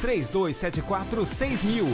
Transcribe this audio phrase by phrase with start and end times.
[0.00, 1.86] 3274 6000.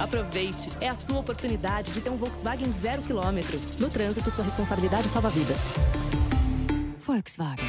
[0.00, 3.58] Aproveite, é a sua oportunidade de ter um Volkswagen zero quilômetro.
[3.78, 5.58] No trânsito, sua responsabilidade salva vidas.
[7.06, 7.64] Volkswagen.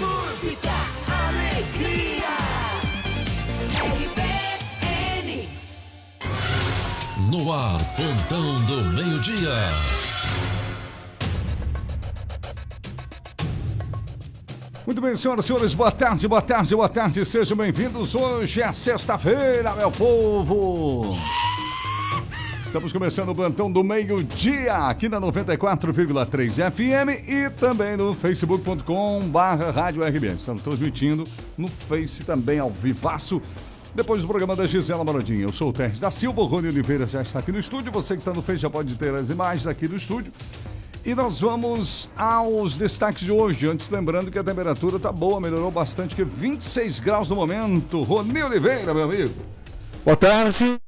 [0.00, 0.72] Música,
[1.08, 2.36] alegria.
[4.02, 5.48] RBN.
[7.30, 9.91] No ar, plantão do meio-dia.
[14.84, 18.16] Muito bem, senhoras e senhores, boa tarde, boa tarde, boa tarde, sejam bem-vindos.
[18.16, 21.16] Hoje é sexta-feira, meu povo.
[22.66, 29.70] Estamos começando o plantão do meio-dia aqui na 94,3 FM e também no facebook.com barra
[29.70, 30.02] rádio.
[30.34, 33.40] Estamos transmitindo no Face também ao vivaço.
[33.94, 37.06] Depois do programa da Gisela Marodinha, eu sou o Terres da Silva, o Rony Oliveira
[37.06, 39.66] já está aqui no estúdio, você que está no Face já pode ter as imagens
[39.68, 40.32] aqui do estúdio.
[41.04, 43.66] E nós vamos aos destaques de hoje.
[43.66, 48.02] Antes, lembrando que a temperatura está boa, melhorou bastante, que 26 graus no momento.
[48.02, 49.34] Rony Oliveira, meu amigo.
[50.04, 50.80] Boa tarde.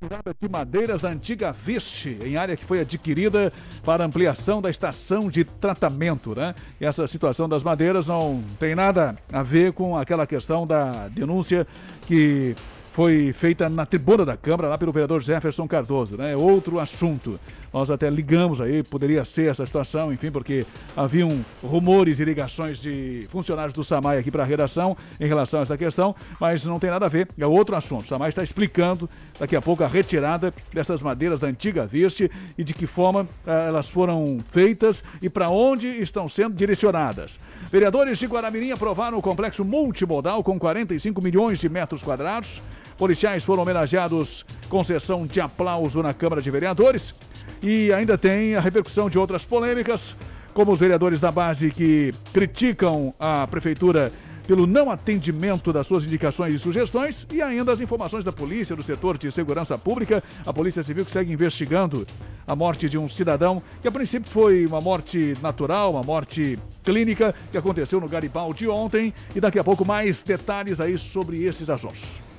[0.00, 3.52] Retirada de madeiras da antiga Viste, em área que foi adquirida
[3.84, 6.56] para ampliação da estação de tratamento, né?
[6.80, 11.66] Essa situação das madeiras não tem nada a ver com aquela questão da denúncia
[12.06, 12.56] que
[12.92, 16.36] foi feita na tribuna da Câmara, lá pelo vereador Jefferson Cardoso, né?
[16.36, 17.40] Outro assunto.
[17.72, 23.26] Nós até ligamos aí, poderia ser essa situação, enfim, porque haviam rumores e ligações de
[23.30, 26.90] funcionários do SAMAI aqui para a redação em relação a essa questão, mas não tem
[26.90, 28.04] nada a ver, é outro assunto.
[28.04, 29.08] O SAMAI está explicando
[29.40, 33.68] daqui a pouco a retirada dessas madeiras da antiga Viste e de que forma eh,
[33.68, 37.38] elas foram feitas e para onde estão sendo direcionadas.
[37.70, 42.60] Vereadores de Guaramirim aprovaram o complexo multimodal com 45 milhões de metros quadrados.
[42.96, 47.14] Policiais foram homenageados com sessão de aplauso na Câmara de Vereadores.
[47.62, 50.16] E ainda tem a repercussão de outras polêmicas,
[50.52, 54.12] como os vereadores da base que criticam a prefeitura
[54.46, 58.82] pelo não atendimento das suas indicações e sugestões e ainda as informações da polícia do
[58.82, 62.06] setor de segurança pública, a Polícia Civil que segue investigando
[62.46, 67.34] a morte de um cidadão que a princípio foi uma morte natural, uma morte clínica
[67.50, 72.31] que aconteceu no Garibaldi ontem e daqui a pouco mais detalhes aí sobre esses assuntos.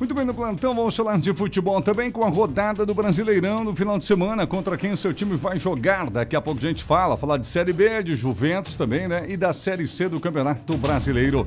[0.00, 3.76] Muito bem, no plantão vamos falar de futebol também com a rodada do Brasileirão no
[3.76, 6.08] final de semana, contra quem o seu time vai jogar.
[6.08, 9.26] Daqui a pouco a gente fala, falar de Série B, de Juventus também, né?
[9.28, 11.46] E da Série C do Campeonato Brasileiro.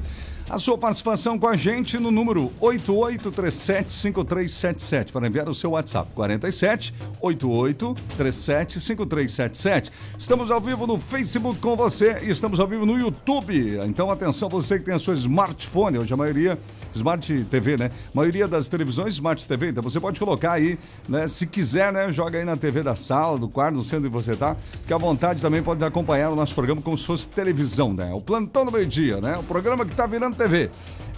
[0.49, 6.93] A sua participação com a gente no número 88375377 para enviar o seu WhatsApp 47
[7.21, 9.89] 88375377.
[10.19, 13.79] Estamos ao vivo no Facebook com você e estamos ao vivo no YouTube.
[13.85, 16.59] Então atenção você que tem a sua smartphone, hoje a maioria
[16.93, 17.85] Smart TV, né?
[17.85, 20.77] A maioria das televisões Smart TV, então você pode colocar aí,
[21.07, 24.09] né, se quiser, né, joga aí na TV da sala, do quarto, do centro onde
[24.09, 24.55] você tá.
[24.81, 28.11] Fique à vontade também pode acompanhar o nosso programa como se fosse televisão, né?
[28.13, 29.37] O plantão do meio-dia, né?
[29.37, 30.69] O programa que tá virando TV.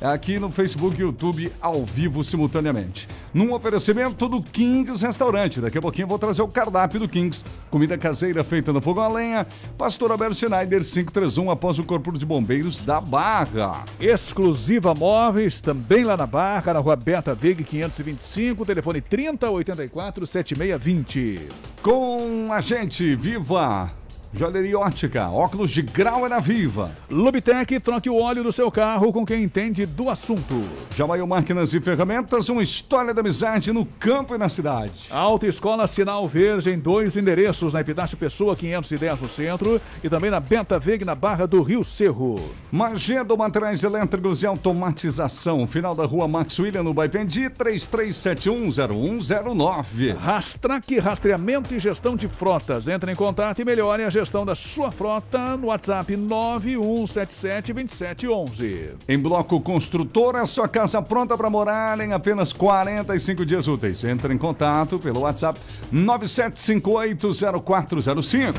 [0.02, 3.08] Aqui no Facebook e YouTube ao vivo simultaneamente.
[3.34, 5.62] Num oferecimento do Kings Restaurante.
[5.62, 7.46] Daqui a pouquinho eu vou trazer o cardápio do Kings.
[7.70, 9.48] Comida caseira feita no fogão a lenha.
[9.78, 13.86] Pastor Alberto Schneider 531 após o Corpo de Bombeiros da Barra.
[14.00, 21.47] Exclusiva Móveis, também lá na Barra, na rua Beta Veg 525, telefone 3084 7620.
[21.82, 24.05] Com a gente, viva!
[24.38, 26.91] Joalheria Ótica, óculos de grau é na Viva.
[27.09, 30.62] Lubitec, troque o óleo do seu carro com quem entende do assunto.
[30.94, 34.91] Jamaio Máquinas e Ferramentas, uma história da amizade no campo e na cidade.
[35.09, 40.29] Alta Escola Sinal Verde em dois endereços, na Epitácio Pessoa 510 no centro e também
[40.29, 42.38] na Benta Veg na Barra do Rio Cerro.
[42.69, 50.13] Magedo Materiais Elétricos e Automatização, final da rua Max William no Baipendi, 33710109.
[50.17, 52.90] Rastrac, rastreamento e gestão de frotas.
[52.90, 58.96] Entre em contato e melhore a gestão da sua frota no WhatsApp 91772711.
[59.08, 64.03] Em Bloco Construtor, a sua casa pronta para morar em apenas 45 dias úteis.
[64.03, 65.59] Entre em contato pelo WhatsApp
[65.94, 68.53] 97580405.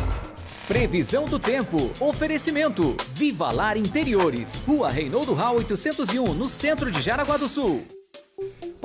[0.69, 1.91] Previsão do tempo.
[2.01, 2.97] Oferecimento.
[3.13, 4.63] Viva Lar Interiores.
[4.67, 7.96] Rua Reinaldo Rau 801, no centro de Jaraguá do Sul.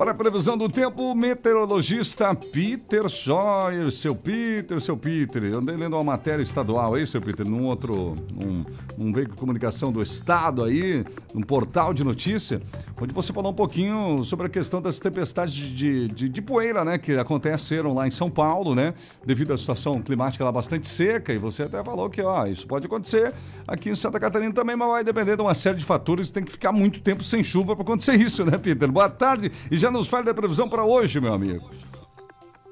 [0.02, 3.92] Para a previsão do tempo, meteorologista Peter Scheuer.
[3.92, 5.44] Seu Peter, seu Peter.
[5.44, 8.66] Eu andei lendo uma matéria estadual aí, seu Peter, num outro, num,
[8.98, 11.06] num veículo de comunicação do Estado aí,
[11.36, 12.60] num portal de notícia,
[13.00, 16.98] onde você falou um pouquinho sobre a questão das tempestades de, de, de poeira, né,
[16.98, 21.38] que aconteceram lá em São Paulo, né, devido à situação climática lá bastante seca, e
[21.38, 23.34] você até falou que, ó, isso pode acontecer
[23.68, 26.52] aqui em Santa Catarina também, mas vai depender de uma série de fatores, tem que
[26.52, 28.92] ficar muito tempo sem chuva para acontecer isso, né, Peter?
[28.92, 31.70] Boa tarde e já nos fale da previsão para hoje, meu amigo.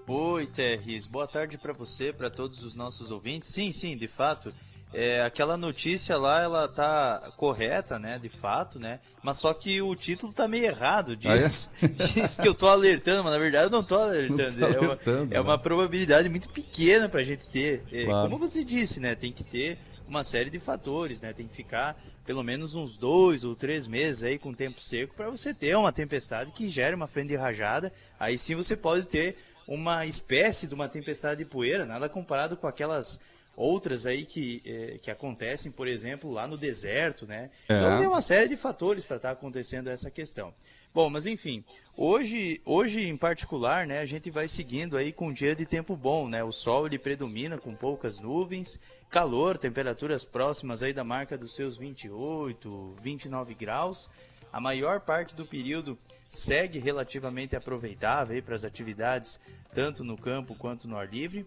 [0.08, 1.06] Oi, Terris.
[1.06, 3.50] Boa tarde para você, para todos os nossos ouvintes.
[3.50, 4.52] Sim, sim, de fato.
[4.92, 9.00] É, aquela notícia lá, ela tá correta, né, de fato, né?
[9.22, 11.16] Mas só que o título tá meio errado.
[11.16, 11.88] Diz, Ah, é?
[11.94, 14.60] diz que eu tô alertando, mas na verdade eu não tô alertando.
[14.60, 14.98] Não tá é, uma,
[15.36, 15.62] é uma né?
[15.62, 17.84] probabilidade muito pequena pra gente ter.
[17.92, 18.28] É, Claro.
[18.32, 19.14] Como você disse, né?
[19.14, 19.78] Tem que ter
[20.08, 21.34] uma série de fatores, né?
[21.34, 21.96] Tem que ficar
[22.30, 25.92] pelo menos uns dois ou três meses aí com tempo seco para você ter uma
[25.92, 27.92] tempestade que gere uma frente de rajada.
[28.20, 29.36] Aí sim você pode ter
[29.68, 33.20] uma espécie de uma tempestade de poeira, nada comparado com aquelas
[33.58, 37.50] outras aí que, eh, que acontecem, por exemplo, lá no deserto, né?
[37.68, 37.76] É.
[37.76, 40.54] Então tem uma série de fatores para estar acontecendo essa questão.
[40.94, 41.64] Bom, mas enfim,
[42.00, 45.98] hoje, hoje em particular, né, a gente vai seguindo aí com um dia de tempo
[45.98, 46.42] bom, né?
[46.42, 48.80] O sol ele predomina com poucas nuvens,
[49.10, 54.10] calor, temperaturas próximas aí da marca dos seus 28, 29 graus.
[54.52, 59.38] A maior parte do período segue relativamente aproveitável para as atividades,
[59.74, 61.46] tanto no campo quanto no ar livre.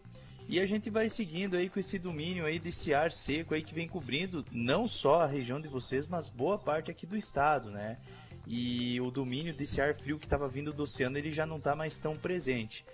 [0.49, 3.75] E a gente vai seguindo aí com esse domínio aí desse ar seco aí que
[3.75, 7.97] vem cobrindo não só a região de vocês, mas boa parte aqui do estado, né?
[8.47, 11.77] E o domínio desse ar frio que estava vindo do oceano, ele já não está
[11.77, 12.85] mais tão presente.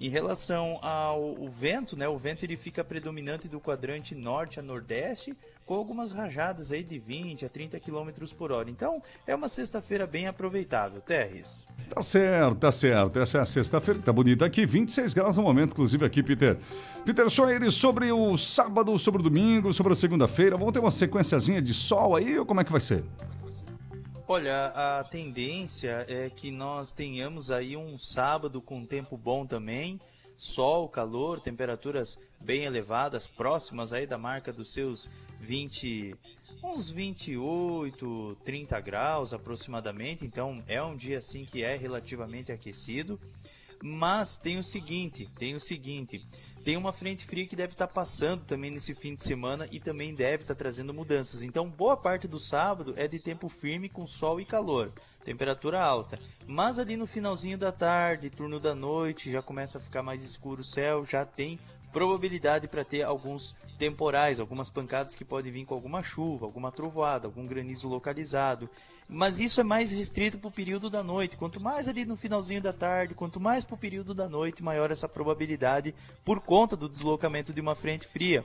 [0.00, 2.08] Em relação ao vento, né?
[2.08, 5.36] O vento ele fica predominante do quadrante norte a nordeste,
[5.66, 8.70] com algumas rajadas aí de 20 a 30 km por hora.
[8.70, 11.66] Então, é uma sexta-feira bem aproveitável, Terres.
[11.90, 13.18] Tá certo, tá certo.
[13.18, 16.56] Essa é a sexta-feira tá bonita aqui, 26 graus no momento, inclusive aqui, Peter.
[17.04, 21.60] Peter Schoer, sobre o sábado, sobre o domingo, sobre a segunda-feira, vamos ter uma sequenciazinha
[21.60, 23.02] de sol aí ou como é que vai ser?
[24.30, 24.66] Olha,
[24.98, 29.98] a tendência é que nós tenhamos aí um sábado com tempo bom também,
[30.36, 35.08] sol, calor, temperaturas bem elevadas, próximas aí da marca dos seus
[35.38, 36.14] 20,
[36.62, 40.26] uns 28, 30 graus aproximadamente.
[40.26, 43.18] Então é um dia assim que é relativamente aquecido.
[43.82, 46.22] Mas tem o seguinte, tem o seguinte,
[46.68, 50.14] tem uma frente fria que deve estar passando também nesse fim de semana e também
[50.14, 51.42] deve estar trazendo mudanças.
[51.42, 54.92] Então, boa parte do sábado é de tempo firme com sol e calor,
[55.24, 56.20] temperatura alta.
[56.46, 60.60] Mas ali no finalzinho da tarde, turno da noite, já começa a ficar mais escuro
[60.60, 61.58] o céu, já tem
[61.98, 67.26] probabilidade para ter alguns temporais, algumas pancadas que podem vir com alguma chuva, alguma trovoada,
[67.26, 68.70] algum granizo localizado.
[69.08, 71.36] Mas isso é mais restrito para o período da noite.
[71.36, 74.92] Quanto mais ali no finalzinho da tarde, quanto mais para o período da noite, maior
[74.92, 75.92] essa probabilidade
[76.24, 78.44] por conta do deslocamento de uma frente fria.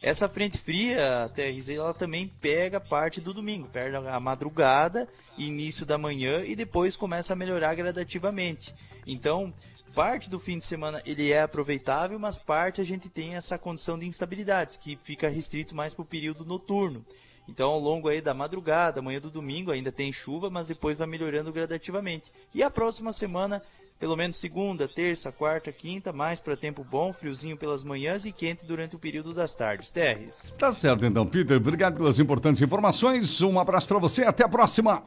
[0.00, 5.06] Essa frente fria, TRZ, ela também pega parte do domingo, pega a madrugada,
[5.36, 8.74] início da manhã e depois começa a melhorar gradativamente.
[9.06, 9.52] Então,
[9.94, 13.98] parte do fim de semana ele é aproveitável, mas parte a gente tem essa condição
[13.98, 17.04] de instabilidades, que fica restrito mais para o período noturno.
[17.48, 21.06] Então, ao longo aí da madrugada, manhã do domingo, ainda tem chuva, mas depois vai
[21.06, 22.32] melhorando gradativamente.
[22.54, 23.60] E a próxima semana,
[24.00, 28.64] pelo menos segunda, terça, quarta, quinta, mais para tempo bom, friozinho pelas manhãs e quente
[28.64, 29.90] durante o período das tardes.
[29.90, 30.50] Terres.
[30.58, 31.56] Tá certo então, Peter.
[31.58, 33.42] Obrigado pelas importantes informações.
[33.42, 34.24] Um abraço para você.
[34.24, 35.04] Até a próxima.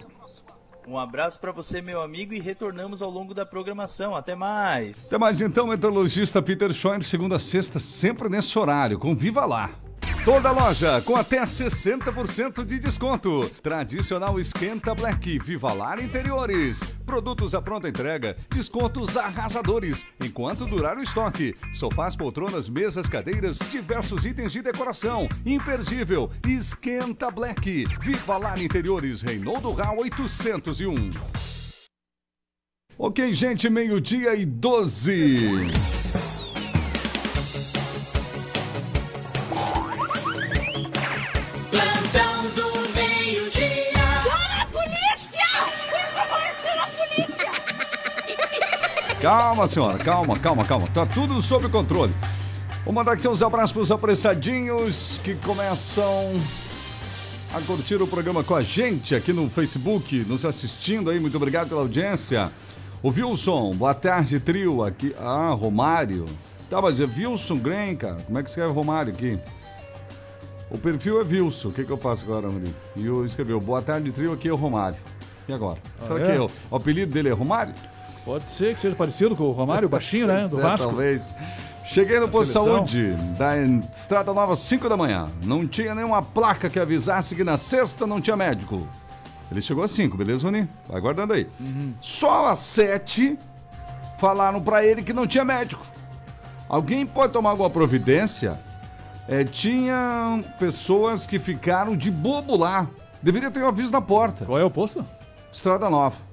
[0.87, 4.15] Um abraço para você, meu amigo, e retornamos ao longo da programação.
[4.15, 5.07] Até mais.
[5.07, 8.97] Até mais então, meteorologista Peter Schoen, segunda a sexta, sempre nesse horário.
[8.97, 9.69] Conviva lá.
[10.27, 13.49] Toda loja com até 60% de desconto.
[13.63, 16.81] Tradicional Esquenta Black, Viva Lar Interiores.
[17.05, 20.05] Produtos à pronta entrega, descontos arrasadores.
[20.21, 21.55] Enquanto durar o estoque.
[21.73, 25.29] Sofás, poltronas, mesas, cadeiras, diversos itens de decoração.
[25.45, 26.29] Imperdível.
[26.45, 31.11] Esquenta Black, Viva Lar Interiores, Reinaldo Rau 801.
[32.97, 35.71] Ok, gente, meio-dia e 12.
[49.27, 50.87] Calma, senhora, calma, calma, calma.
[50.87, 52.13] Tá tudo sob controle.
[52.85, 56.31] Vou mandar aqui uns abraços pros apressadinhos que começam
[57.53, 61.19] a curtir o programa com a gente aqui no Facebook, nos assistindo aí.
[61.19, 62.49] Muito obrigado pela audiência.
[63.03, 65.13] O Wilson, boa tarde, trio aqui.
[65.19, 66.23] Ah, Romário.
[66.69, 68.15] Tá, mas é Wilson Green, cara.
[68.25, 69.37] Como é que escreve Romário aqui?
[70.71, 71.67] O perfil é Wilson.
[71.67, 72.73] O que, que eu faço agora, Murilo?
[72.95, 74.97] E eu escreveu, boa tarde, trio, aqui é o Romário.
[75.49, 75.79] E agora?
[76.01, 76.25] Será é?
[76.25, 77.73] que é o, o apelido dele é Romário?
[78.27, 80.49] Pode ser que seja parecido com o Romário, baixinho, né?
[80.49, 80.87] Do é, Vasco.
[80.87, 81.29] Talvez.
[81.85, 85.29] Cheguei no posto de saúde da Estrada Nova, 5 da manhã.
[85.45, 88.85] Não tinha nenhuma placa que avisasse que na sexta não tinha médico.
[89.49, 90.67] Ele chegou às 5, beleza, Rony?
[90.89, 91.47] Vai guardando aí.
[91.57, 91.93] Uhum.
[92.01, 93.39] Só às 7
[94.19, 95.85] falaram pra ele que não tinha médico.
[96.67, 98.59] Alguém pode tomar alguma providência?
[99.25, 102.87] É, tinha pessoas que ficaram de bobo lá.
[103.23, 104.43] Deveria ter um aviso na porta.
[104.43, 105.05] Qual é o posto?
[105.49, 106.26] Estrada Nova.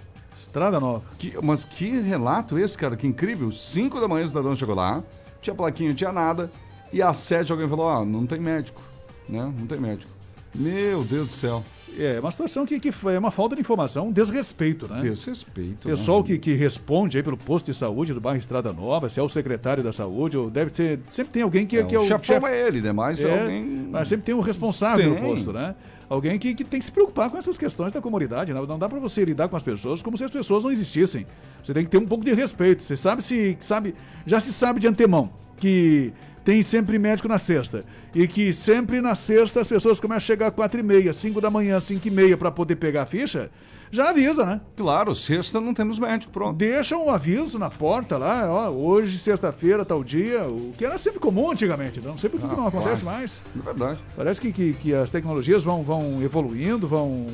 [0.55, 1.03] Estrada Nova.
[1.19, 3.51] Que- mas que relato esse, cara, que incrível.
[3.51, 5.03] 5 da manhã o cidadão chegou lá,
[5.43, 6.49] tinha plaquinha, não tinha nada,
[6.93, 8.81] e às 7 alguém falou, ó, não tem médico,
[9.29, 9.53] né?
[9.59, 10.13] Não tem médico.
[10.55, 11.65] Meu Deus do céu.
[11.99, 15.01] É uma situação que, que é uma falta de informação, um desrespeito, né?
[15.01, 15.89] Desrespeito.
[15.89, 16.27] Pessoal né?
[16.27, 19.29] que, que responde aí pelo posto de saúde do bairro Estrada Nova, se é o
[19.29, 21.01] secretário da saúde, ou deve ser.
[21.11, 22.93] Sempre tem alguém que, É, que é o o chefão chefe- é ele, né?
[22.93, 23.89] Mas É, alguém...
[23.91, 25.23] Mas sempre tem um responsável Tem.
[25.23, 25.75] no posto, né?
[26.09, 28.53] Alguém que, que tem que se preocupar com essas questões da comunidade.
[28.53, 28.61] Né?
[28.67, 31.27] Não dá pra você lidar com as pessoas como se as pessoas não existissem.
[31.63, 32.83] Você tem que ter um pouco de respeito.
[32.83, 33.95] Você sabe se sabe,
[34.27, 36.13] já se sabe de antemão que
[36.45, 37.85] tem sempre médico na sexta
[38.15, 41.41] e que sempre na sexta as pessoas começam a chegar às quatro e meia, cinco
[41.41, 43.51] da manhã, cinco e meia para poder pegar a ficha.
[43.95, 44.61] Já avisa, né?
[44.77, 46.57] Claro, sexta não temos médico, pronto.
[46.57, 51.21] Deixa um aviso na porta lá, ó, hoje, sexta-feira, tal dia, o que era sempre
[51.21, 53.41] comum antigamente, não sei por que, não acontece mais.
[53.57, 54.01] É verdade.
[54.17, 57.25] Parece que, que, que as tecnologias vão, vão evoluindo, vão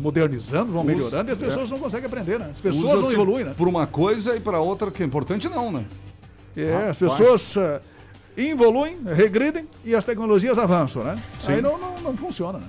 [0.00, 1.74] modernizando, vão Usa- melhorando e as pessoas é.
[1.74, 2.48] não conseguem aprender, né?
[2.50, 3.54] As pessoas não evoluem, né?
[3.56, 5.84] Por uma coisa e para outra que é importante, não, né?
[6.56, 7.80] É, as pessoas ah,
[8.36, 11.16] evoluem, regridem e as tecnologias avançam, né?
[11.38, 11.52] Sim.
[11.52, 12.66] Aí não, não, não funciona, né?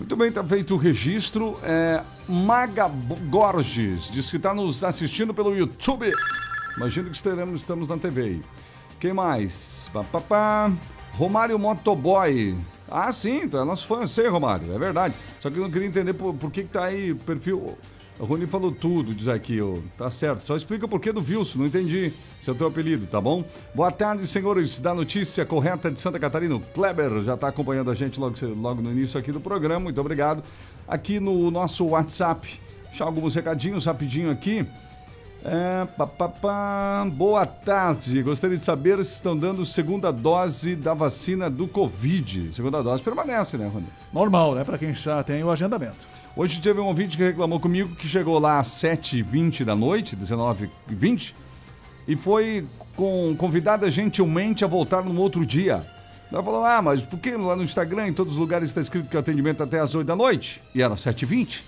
[0.00, 1.58] Muito bem, tá feito o registro.
[1.62, 2.90] É, Maga
[3.28, 6.10] Gorges diz que está nos assistindo pelo YouTube.
[6.74, 8.42] Imagino que estaremos, estamos na TV aí.
[8.98, 9.90] Quem mais?
[9.92, 10.72] Pá, pá, pá.
[11.12, 12.56] Romário Motoboy.
[12.90, 15.14] Ah, sim, é nosso fã, sei, Romário, é verdade.
[15.38, 17.76] Só que eu não queria entender por, por que, que tá aí o perfil.
[18.20, 19.78] O Rony falou tudo, diz aqui, ó.
[19.96, 20.42] Tá certo.
[20.42, 22.12] Só explica o porquê do Wilson, não entendi.
[22.38, 23.42] Seu teu apelido, tá bom?
[23.74, 26.54] Boa tarde, senhores da notícia correta de Santa Catarina.
[26.54, 29.80] O Kleber já está acompanhando a gente logo, logo no início aqui do programa.
[29.84, 30.42] Muito obrigado.
[30.86, 34.66] Aqui no nosso WhatsApp, deixar alguns recadinhos rapidinho aqui.
[35.42, 37.06] É, pá, pá, pá.
[37.10, 38.22] Boa tarde.
[38.22, 42.52] Gostaria de saber se estão dando segunda dose da vacina do Covid.
[42.52, 43.86] Segunda dose permanece, né, Rony?
[44.12, 44.62] Normal, né?
[44.62, 46.19] Pra quem já tem o agendamento.
[46.36, 51.34] Hoje teve um ouvinte que reclamou comigo que chegou lá às 7h20 da noite, 19h20,
[52.06, 55.84] e foi com, convidada gentilmente a voltar no outro dia.
[56.30, 59.08] Ela falou, ah, mas por que lá no Instagram, em todos os lugares, está escrito
[59.08, 60.62] que o atendimento é até às 8 da noite?
[60.72, 61.62] E era 7h20.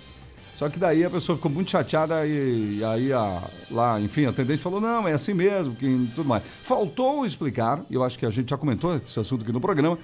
[0.55, 4.29] Só que daí a pessoa ficou muito chateada e, e aí a, lá, enfim, a
[4.29, 6.41] atendente falou, não, é assim mesmo, que tudo mais.
[6.63, 9.99] Faltou explicar, e eu acho que a gente já comentou esse assunto aqui no programa,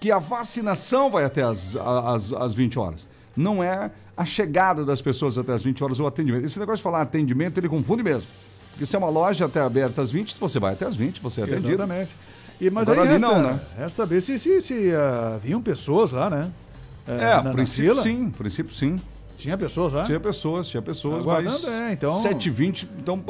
[0.00, 3.09] que a vacinação vai até as, as 20 horas.
[3.36, 6.44] Não é a chegada das pessoas até as 20 horas ou atendimento.
[6.44, 8.30] Esse negócio de falar atendimento, ele confunde mesmo.
[8.70, 11.40] Porque se é uma loja até aberta às 20, você vai até às 20, você
[11.40, 11.68] é atendido.
[11.68, 12.14] Exatamente.
[12.60, 13.60] E, mas Agora aí resta, não, né?
[13.76, 16.50] resta saber se, se, se ah, haviam pessoas lá, né?
[17.08, 18.96] Ah, É, a princípio sim, princípio sim.
[19.40, 20.04] Tinha pessoas lá?
[20.04, 23.22] Tinha pessoas, tinha pessoas, Aguardando, mas é, então- 7h20, então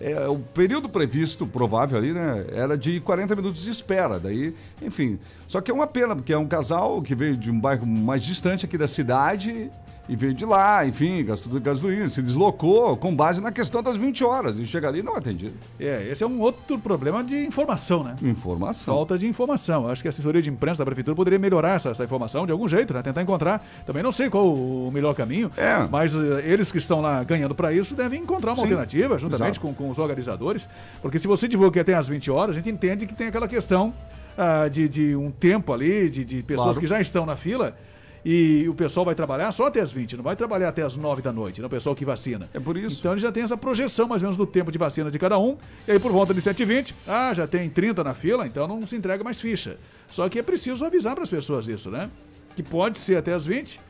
[0.00, 5.18] é, o período previsto, provável ali, né, era de 40 minutos de espera, daí, enfim.
[5.46, 8.22] Só que é uma pena, porque é um casal que veio de um bairro mais
[8.22, 9.70] distante aqui da cidade
[10.08, 14.24] e veio de lá, enfim, gastou gasolina, se deslocou com base na questão das 20
[14.24, 15.54] horas e chega ali e não é atendido.
[15.78, 18.16] É, esse é um outro problema de informação, né?
[18.20, 18.94] Informação.
[18.94, 19.88] Falta de informação.
[19.88, 22.66] Acho que a assessoria de imprensa da prefeitura poderia melhorar essa, essa informação de algum
[22.66, 23.00] jeito, né?
[23.00, 23.64] Tentar encontrar.
[23.86, 25.86] Também não sei qual o melhor caminho, É.
[25.90, 28.62] mas eh, eles que estão lá ganhando para isso devem encontrar uma Sim.
[28.62, 30.68] alternativa, juntamente com, com os organizadores.
[31.00, 33.46] Porque se você divulga que até às 20 horas, a gente entende que tem aquela
[33.46, 33.94] questão
[34.36, 36.80] ah, de, de um tempo ali, de, de pessoas Claro.
[36.80, 37.76] que já estão na fila.
[38.24, 41.22] E o pessoal vai trabalhar só até as 20, não vai trabalhar até as 9
[41.22, 41.66] da noite, né?
[41.66, 42.48] O pessoal que vacina.
[42.54, 43.00] É por isso.
[43.00, 45.38] Então ele já tem essa projeção mais ou menos do tempo de vacina de cada
[45.38, 45.56] um.
[45.88, 48.94] E aí por volta de 7h20, ah, já tem 30 na fila, então não se
[48.94, 49.76] entrega mais ficha.
[50.08, 52.08] Só que é preciso avisar para as pessoas isso, né?
[52.54, 53.80] Que pode ser até as 20,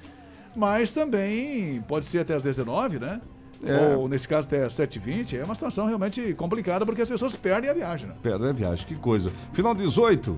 [0.56, 3.20] mas também pode ser até as 19, né?
[3.64, 3.94] É.
[3.96, 5.38] Ou nesse caso até as 7h20.
[5.38, 8.14] É uma situação realmente complicada porque as pessoas perdem a viagem, né?
[8.22, 9.30] Pera, é viagem, que coisa.
[9.52, 10.36] Final 18.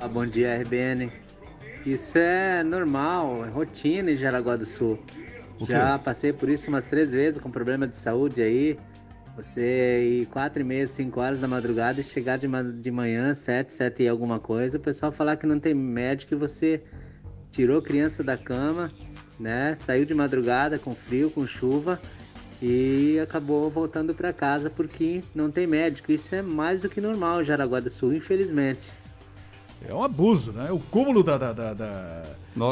[0.00, 1.23] Ah, bom dia, RBN.
[1.84, 4.98] Isso é normal, é rotina em Jaraguá do Sul.
[5.60, 8.78] Já passei por isso umas três vezes com problema de saúde aí.
[9.36, 13.34] Você ir quatro e meia, cinco horas da madrugada e chegar de, ma- de manhã,
[13.34, 16.82] sete, sete e alguma coisa, o pessoal falar que não tem médico e você
[17.50, 18.90] tirou criança da cama,
[19.38, 19.74] né?
[19.76, 22.00] Saiu de madrugada com frio, com chuva
[22.62, 26.12] e acabou voltando para casa porque não tem médico.
[26.12, 28.90] Isso é mais do que normal em Jaraguá do Sul, infelizmente.
[29.88, 30.70] É um abuso, né?
[30.70, 32.22] O cúmulo da, da, da- da-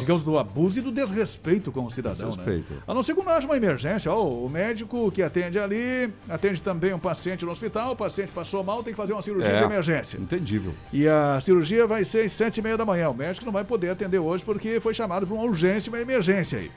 [0.01, 2.73] digamos, do abuso e do desrespeito com o cidadão, Desrespeito.
[2.75, 2.81] né?
[2.87, 6.95] A não ser quando haja uma emergência, ó, o médico que atende ali, atende também
[6.95, 9.59] um paciente no hospital, o paciente passou mal, tem que fazer uma cirurgia É.
[9.59, 10.19] de emergência.
[10.19, 10.73] Entendível.
[10.93, 13.11] E a cirurgia vai ser às sete e meia da manhã.
[13.11, 16.59] O médico não vai poder atender hoje porque foi chamado para uma urgência, uma emergência
[16.61, 16.71] aí,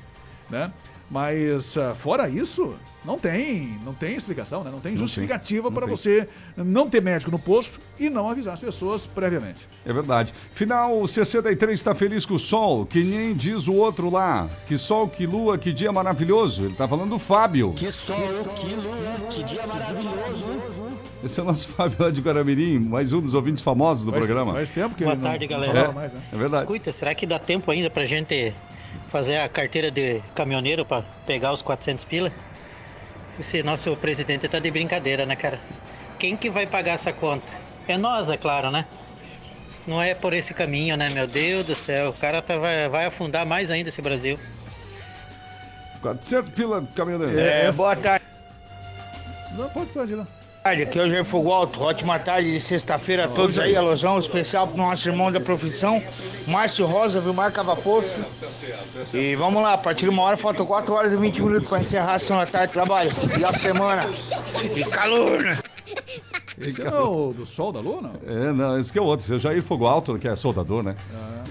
[0.49, 0.71] né?
[1.09, 4.71] Mas ah, fora isso, não tem, não tem explicação, né?
[4.71, 9.05] Não tem justificativa para você não ter médico no posto e não avisar as pessoas
[9.05, 9.67] previamente.
[9.85, 10.33] É verdade.
[10.51, 14.49] Final 63 está feliz com o sol, que nem diz o outro lá.
[14.67, 16.65] Que sol, que lua, que dia maravilhoso.
[16.65, 17.73] Ele tá falando do Fábio.
[17.73, 18.15] Que sol,
[18.55, 20.45] que lua, que dia maravilhoso.
[21.23, 24.25] Esse é o nosso Fábio lá de Guaramirim, mais um dos ouvintes famosos do Faz-
[24.25, 24.53] programa.
[24.53, 25.91] faz tempo que Boa tarde, não galera.
[25.91, 26.19] mais, né?
[26.33, 26.63] É verdade.
[26.63, 28.53] Escuta, será que dá tempo ainda pra gente
[29.15, 32.29] fazer a carteira de caminhoneiro pra pegar os 400 pila?
[33.39, 35.57] Esse nosso presidente tá de brincadeira, né, cara?
[36.19, 37.53] Quem que vai pagar essa conta?
[37.87, 38.85] É nós, é claro, né?
[39.87, 41.09] Não é por esse caminho, né?
[41.11, 44.37] Meu Deus do céu, o cara tá- vai, vai afundar mais ainda esse Brasil.
[46.01, 47.39] 400 pila caminhoneiro.
[47.39, 48.25] É, boa tarde.
[49.53, 50.13] Não, pode, pode,
[50.65, 50.71] não.
[50.71, 51.81] Aqui é o Jair Fogo Alto.
[51.83, 53.75] Ótima tarde de sexta-feira a todos aí.
[53.75, 56.01] Alusão especial pro nosso irmão da profissão,
[56.47, 58.25] Márcio Rosa, Vilmar Cavafosso.
[59.13, 61.81] E vamos lá, a partir de uma hora, faltam 4 horas e 20 minutos para
[61.81, 63.11] encerrar a ação da tarde de trabalho.
[63.39, 64.09] E a semana.
[64.75, 65.59] E calor, né?
[66.57, 68.13] Esse é o do sol da lua, não?
[68.25, 69.25] É, não, esse que é o outro.
[69.25, 70.95] Esse é o Jair Fogo Alto, que é soldador, né?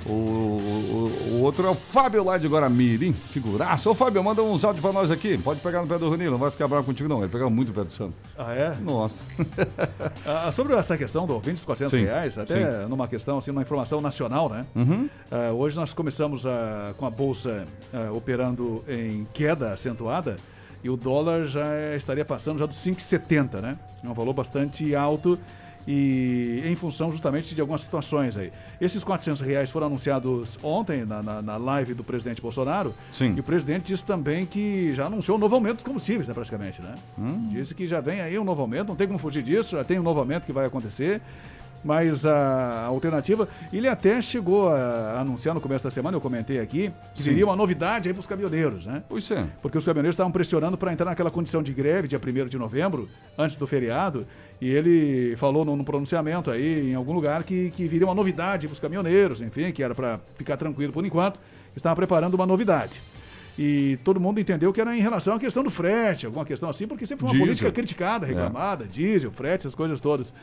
[0.07, 3.89] O, o, o outro é o Fábio lá de Guaramirim, figuraça.
[3.89, 5.39] Ô, Fábio, manda uns áudios pra nós aqui.
[5.39, 7.21] Pode pegar no pé do Runilo, não vai ficar bravo contigo, não.
[7.21, 8.15] Ele pega muito no pé do Santo.
[8.37, 8.75] Ah, é?
[8.81, 9.23] Nossa.
[10.27, 12.89] Ah, sobre essa questão do 20 dos 400 Sim, reais, até sim.
[12.89, 14.67] numa questão, assim, uma informação nacional, né?
[14.75, 15.09] Uhum.
[15.31, 20.37] Ah, hoje nós começamos ah, com a Bolsa ah, operando em queda acentuada
[20.83, 23.79] e o dólar já estaria passando já dos 5,70, né?
[24.03, 25.39] É um valor bastante alto
[25.87, 28.53] e em função justamente de algumas situações aí.
[28.81, 33.35] Esses 400 reais foram anunciados ontem na, na, na live do presidente Bolsonaro Sim.
[33.37, 36.81] e o presidente disse também que já anunciou um novo aumento dos combustíveis, né, praticamente,
[36.81, 36.95] né?
[37.19, 37.49] Hum.
[37.51, 39.99] Disse que já vem aí um novo aumento, não tem como fugir disso, já tem
[39.99, 41.21] um novo aumento que vai acontecer.
[41.85, 46.91] Mas a alternativa, ele até chegou a anunciar no começo da semana, eu comentei aqui,
[47.15, 47.31] que Sim.
[47.31, 49.03] viria uma novidade aí para os caminhoneiros, né?
[49.07, 49.47] Pois é.
[49.61, 53.07] Porque os caminhoneiros estavam pressionando para entrar naquela condição de greve dia 1 de novembro,
[53.37, 54.27] antes do feriado,
[54.61, 58.73] e ele falou num, pronunciamento aí em algum lugar que, que viria uma novidade para
[58.73, 61.39] os caminhoneiros, enfim, que era para ficar tranquilo por enquanto,
[61.77, 63.03] estava preparando uma novidade.
[63.59, 66.87] E todo mundo entendeu que era em relação à questão do frete, alguma questão assim,
[66.89, 67.47] porque sempre foi uma Diesel.
[67.47, 68.29] política criticada, É.
[68.31, 70.35] reclamada, diesel, frete, essas coisas todas.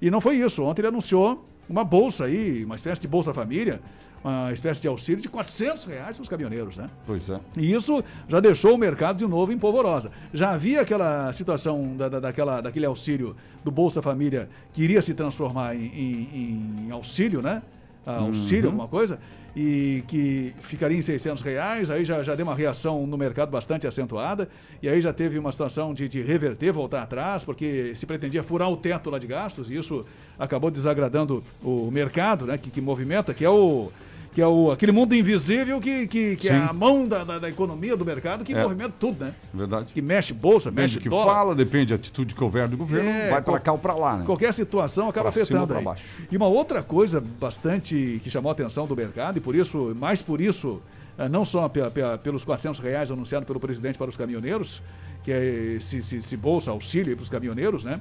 [0.00, 0.62] E não foi isso.
[0.62, 3.80] Ontem ele anunciou uma bolsa aí, uma espécie de Bolsa Família,
[4.22, 6.88] uma espécie de auxílio de 400 reais para os caminhoneiros, né?
[7.06, 7.40] Pois é.
[7.56, 10.10] E isso já deixou o mercado de novo em polvorosa.
[10.34, 15.14] Já havia aquela situação da, da- daquela, daquele auxílio do Bolsa Família que iria se
[15.14, 17.62] transformar em, em- em auxílio, né?
[18.06, 18.66] Ah, Auxílio, Uhum.
[18.68, 19.18] alguma coisa,
[19.54, 23.86] e que ficaria em 600 reais, aí já, já deu uma reação no mercado bastante
[23.86, 24.48] acentuada,
[24.82, 28.70] e aí já teve uma situação de, de reverter, voltar atrás, porque se pretendia furar
[28.70, 30.04] o teto lá de gastos, e isso
[30.38, 33.90] acabou desagradando o mercado, né, que, que movimenta, que é o
[34.32, 37.48] que é o, aquele mundo invisível que, que, que é a mão da, da, da
[37.48, 38.62] economia do mercado que É.
[38.62, 39.34] movimenta tudo, né?
[39.52, 39.92] Verdade.
[39.92, 41.34] Que mexe bolsa, Depende mexe que dólar.
[41.34, 43.94] fala, depende da atitude que houver do governo, É, vai pra qual- cá ou pra
[43.94, 44.24] lá, né?
[44.24, 45.84] Qualquer situação acaba Pra cima afetando aí.
[45.84, 46.04] baixo.
[46.30, 50.22] E uma outra coisa bastante que chamou a atenção do mercado, e por isso, mais
[50.22, 50.80] por isso,
[51.18, 54.80] eh, não só pe- pe- pelos 400 reais anunciado pelo presidente para os caminhoneiros,
[55.24, 55.44] que é
[55.76, 58.00] esse, esse- esse bolsa auxílio para os caminhoneiros, né?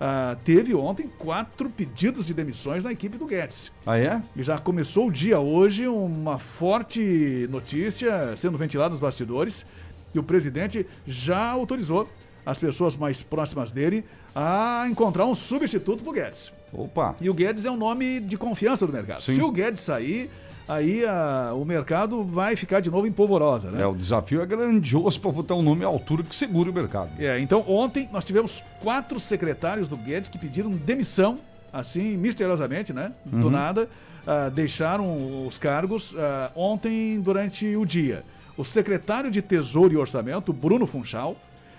[0.00, 3.70] Ah, teve ontem quatro pedidos de demissões na equipe do Guedes.
[3.84, 4.22] Ah, é?
[4.34, 9.66] E já começou o dia hoje uma forte notícia sendo ventilada nos bastidores
[10.10, 12.08] que o presidente já autorizou
[12.46, 14.02] as pessoas mais próximas dele
[14.34, 16.50] a encontrar um substituto pro Guedes.
[16.72, 17.14] Opa.
[17.20, 19.22] E o Guedes é um nome de confiança do mercado.
[19.22, 19.34] Sim.
[19.34, 20.30] Se o Guedes sair,
[20.72, 23.82] aí ah, o mercado vai ficar de novo em polvorosa, né?
[23.82, 27.10] É, o desafio é grandioso pra botar um nome à altura que segure o mercado.
[27.18, 31.38] É, então ontem nós tivemos quatro secretários do Guedes que pediram demissão,
[31.72, 33.12] assim, misteriosamente, né?
[33.24, 33.50] Do Uhum.
[33.50, 33.88] nada.
[34.26, 38.22] ah, deixaram os cargos ah, ontem durante o dia.
[38.56, 41.34] O secretário de Tesouro e Orçamento, Bruno Funchal.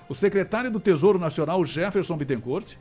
[0.09, 2.75] O secretário do Tesouro Nacional, Jefferson Bittencourt.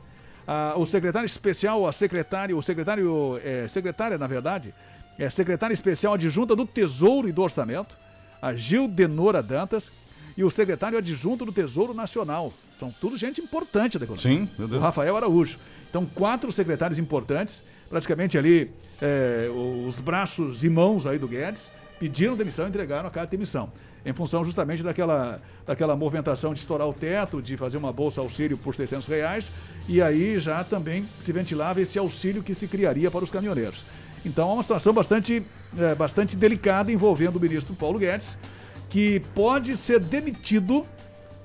[0.47, 4.73] ah, o secretário especial, a secretário, o secretário, é, secretária, na verdade,
[5.17, 7.95] é secretária especial adjunta do Tesouro e do Orçamento,
[8.41, 9.91] a Gil Denora Dantas,
[10.35, 12.53] e o secretário adjunto do Tesouro Nacional.
[12.79, 14.39] São tudo gente importante da economia.
[14.39, 14.81] Sim, meu O Deus.
[14.81, 15.59] Rafael Araújo.
[15.89, 18.71] Então, quatro secretários importantes, praticamente ali
[19.01, 19.49] é,
[19.85, 23.71] os braços e mãos aí do Guedes, pediram demissão e entregaram a carta de demissão.
[24.03, 28.57] Em função justamente daquela, daquela movimentação de estourar o teto, de fazer uma bolsa auxílio
[28.57, 29.51] por 600 reais,
[29.87, 33.83] e aí já também se ventilava esse auxílio que se criaria para os caminhoneiros.
[34.25, 35.43] Então, é uma situação bastante,
[35.77, 38.37] é, bastante delicada envolvendo o ministro Paulo Guedes,
[38.89, 40.85] que pode ser demitido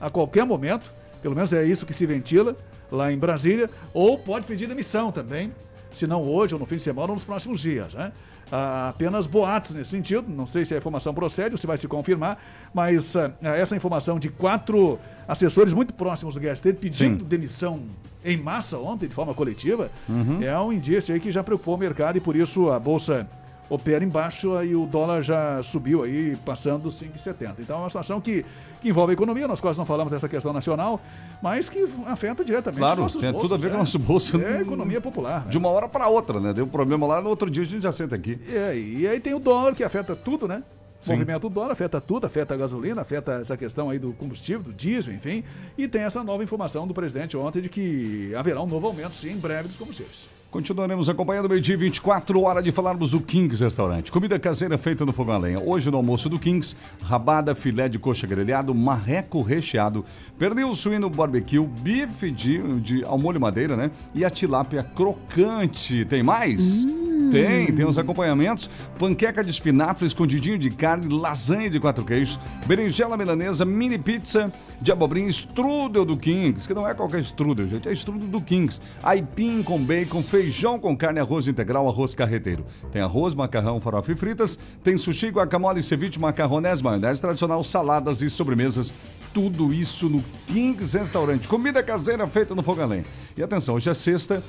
[0.00, 2.56] a qualquer momento, pelo menos é isso que se ventila
[2.90, 5.52] lá em Brasília, ou pode pedir demissão também
[5.96, 8.12] se não hoje ou no fim de semana ou nos próximos dias, né?
[8.52, 11.88] Ah, apenas boatos nesse sentido, não sei se a informação procede ou se vai se
[11.88, 12.38] confirmar,
[12.72, 17.28] mas ah, essa informação de quatro assessores muito próximos do Guest pedindo Sim.
[17.28, 17.82] demissão
[18.26, 20.42] em massa ontem, de forma coletiva, Uhum.
[20.42, 23.26] é um indício aí que já preocupou o mercado e por isso a Bolsa
[23.68, 27.54] opera embaixo e o dólar já subiu aí, passando 5,70.
[27.58, 28.46] Então é uma situação que,
[28.80, 31.00] que envolve a economia, nós quase não falamos dessa questão nacional,
[31.42, 33.70] mas que afeta diretamente Claro, os nossos tem bolsos, tudo a ver né?
[33.72, 34.40] com o nosso bolso.
[34.40, 35.40] É a economia popular.
[35.44, 35.50] né?
[35.50, 36.52] De uma hora para outra, né?
[36.52, 38.38] Deu um problema lá, no outro dia a gente já senta aqui.
[38.52, 40.62] É, e aí tem o dólar que afeta tudo, né?
[41.06, 41.12] Sim.
[41.12, 44.72] movimento do dólar afeta tudo, afeta a gasolina, afeta essa questão aí do combustível, do
[44.72, 45.44] diesel, enfim.
[45.76, 49.30] E tem essa nova informação do presidente ontem de que haverá um novo aumento, sim,
[49.30, 50.35] em breve dos combustíveis.
[50.56, 54.10] Continuaremos acompanhando meio-dia 24, hora de falarmos do Kings Restaurante.
[54.10, 55.60] Comida caseira feita no fogão a lenha.
[55.60, 60.02] Hoje no almoço do Kings, rabada, filé de coxa grelhado, marreco recheado,
[60.38, 63.90] pernil suíno barbecue, bife de, de ao molho madeira, né?
[64.14, 66.06] E a tilápia crocante.
[66.06, 66.86] Tem mais?
[67.30, 73.16] Tem, tem os acompanhamentos, panqueca de espinafre, escondidinho de carne, lasanha de quatro queijos, berinjela
[73.16, 77.92] milanesa, mini pizza de abobrinha, strudel do Kings, que não é qualquer strudel, gente, é
[77.92, 78.80] strudel do Kings.
[79.02, 80.45] Aipim com bacon, feijão
[80.78, 82.64] com carne, arroz integral, arroz carreteiro.
[82.92, 88.30] Tem arroz, macarrão, farofa e fritas, tem sushi, guacamole, ceviche, macarronés, maionese tradicional, saladas e
[88.30, 88.92] sobremesas.
[89.32, 91.46] Tudo isso no Kings Restaurante.
[91.46, 93.04] Comida caseira feita no lenha.
[93.36, 94.42] E atenção, hoje é sexta,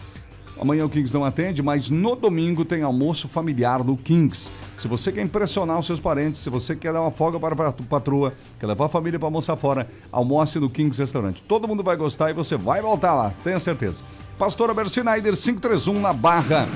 [0.60, 4.50] Amanhã o Kings não atende, mas no domingo tem almoço familiar no Kings.
[4.78, 7.72] Se você quer impressionar os seus parentes, se você quer dar uma folga para a
[7.72, 11.44] patroa, quer levar a família para almoçar fora, almoce no Kings Restaurante.
[11.44, 14.04] Todo mundo vai gostar e você vai voltar lá, tenha certeza.
[14.38, 16.68] Pastor Albert Schneider, 531 na Barra.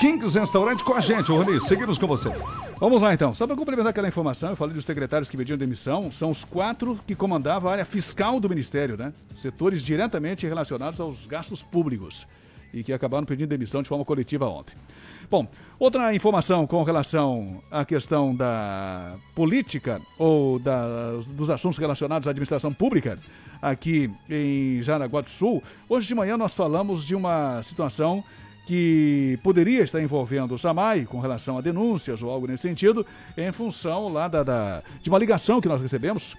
[0.00, 1.58] Kings Restaurante com a gente, Rony.
[1.60, 2.28] Seguimos com você.
[2.78, 3.34] Vamos lá então.
[3.34, 6.96] Só para complementar aquela informação, eu falei dos secretários que pediam demissão, são os quatro
[7.06, 9.12] que comandavam a área fiscal do Ministério, né?
[9.38, 12.26] Setores diretamente relacionados aos gastos públicos
[12.72, 14.74] e que acabaram pedindo demissão de forma coletiva ontem.
[15.28, 15.48] Bom,
[15.80, 22.72] outra informação com relação à questão da política ou da- dos assuntos relacionados à administração
[22.72, 23.18] pública
[23.60, 25.62] aqui em Jaraguá do Sul.
[25.88, 28.22] Hoje de manhã nós falamos de uma situação
[28.66, 33.04] que poderia estar envolvendo o SAMAI com relação a denúncias ou algo nesse sentido,
[33.36, 36.36] em função lá da, da- de uma ligação que nós recebemos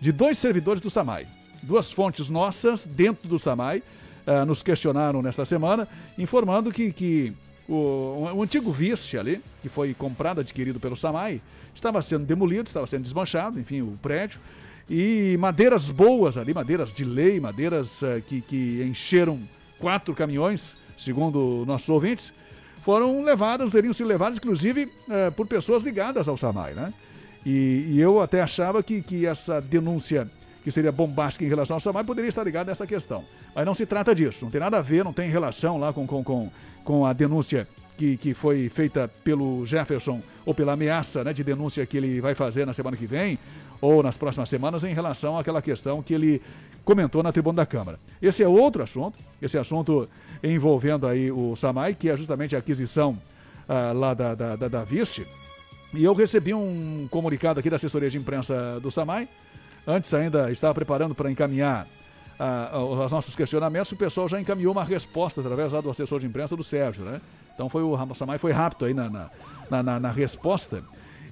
[0.00, 1.26] de dois servidores do SAMAI.
[1.62, 3.82] Duas fontes nossas dentro do SAMAI
[4.26, 5.86] ah, nos questionaram nesta semana,
[6.18, 7.32] informando que, que
[7.68, 11.40] o, o antigo vice ali, que foi comprado, adquirido pelo SAMAI,
[11.74, 14.40] estava sendo demolido, estava sendo desmanchado, enfim, o prédio,
[14.88, 19.38] e madeiras boas ali, madeiras de lei, madeiras ah, que, que encheram
[19.78, 22.32] quatro caminhões, segundo nossos ouvintes,
[22.84, 26.94] foram levadas, teriam sido levadas, inclusive, eh, por pessoas ligadas ao SAMAI, né?
[27.44, 30.28] E, e eu até achava que, que essa denúncia,
[30.64, 33.24] que seria bombástica em relação ao SAMAI, poderia estar ligada a essa questão.
[33.54, 36.06] Mas não se trata disso, não tem nada a ver, não tem relação lá com,
[36.06, 36.50] com, com,
[36.82, 41.84] com a denúncia que, que foi feita pelo Jefferson, ou pela ameaça né, de denúncia
[41.84, 43.38] que ele vai fazer na semana que vem,
[43.80, 46.42] ou nas próximas semanas, em relação àquela questão que ele
[46.84, 47.98] comentou na tribuna da Câmara.
[48.20, 50.08] Esse é outro assunto, esse assunto
[50.42, 53.16] envolvendo aí o SAMAI, que é justamente a aquisição
[53.68, 55.26] ah, lá da, da, da, da Viste.
[55.94, 59.28] E eu recebi um comunicado aqui da assessoria de imprensa do SAMAI.
[59.86, 61.86] Antes ainda estava preparando para encaminhar
[62.38, 66.56] ah, os nossos questionamentos, o pessoal já encaminhou uma resposta através do assessor de imprensa
[66.56, 67.20] do Sérgio, né?
[67.54, 69.10] Então foi o, SAMAI foi rápido aí na,
[69.70, 70.82] na, na- na resposta.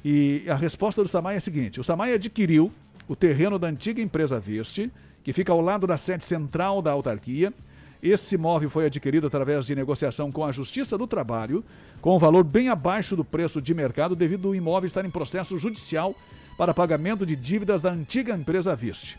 [0.09, 2.73] E a resposta do SAMAI é a seguinte: o SAMAI adquiriu
[3.09, 4.89] o terreno da antiga empresa Viste,
[5.25, 7.53] que fica ao lado da sede central da autarquia.
[8.01, 11.65] Esse imóvel foi adquirido através de negociação com a Justiça do Trabalho,
[12.01, 15.59] com um valor bem abaixo do preço de mercado, devido ao imóvel estar em processo
[15.59, 16.15] judicial
[16.57, 19.19] para pagamento de dívidas da antiga empresa Viste.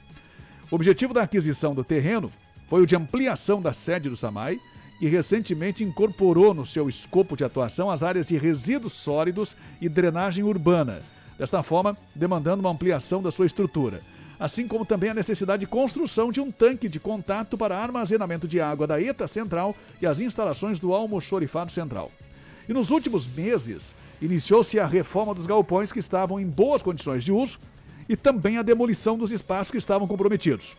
[0.71, 2.31] O objetivo da aquisição do terreno
[2.69, 4.57] foi o de ampliação da sede do SAMAI,
[4.99, 10.43] que recentemente incorporou no seu escopo de atuação as áreas de resíduos sólidos e drenagem
[10.43, 10.99] urbana,
[11.37, 14.01] desta forma, demandando uma ampliação da sua estrutura,
[14.39, 18.59] assim como também a necessidade de construção de um tanque de contato para armazenamento de
[18.59, 22.11] água da ETA Central e as instalações do Almoxorifado Central.
[22.67, 27.31] E nos últimos meses, iniciou-se a reforma dos galpões que estavam em boas condições de
[27.31, 27.59] uso
[28.09, 30.75] e também a demolição dos espaços que estavam comprometidos.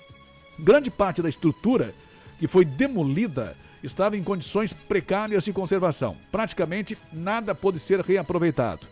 [0.58, 1.94] Grande parte da estrutura
[2.38, 6.16] que foi demolida estava em condições precárias de conservação.
[6.30, 8.86] Praticamente nada pôde ser reaproveitado.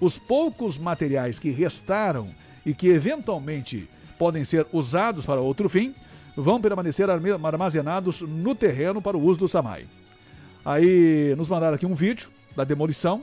[0.00, 2.28] Os poucos materiais que restaram
[2.64, 5.94] e que eventualmente podem ser usados para outro fim
[6.36, 9.86] vão permanecer armazenados no terreno para o uso do SAMAI.
[10.64, 13.22] Aí nos mandaram aqui um vídeo da demolição,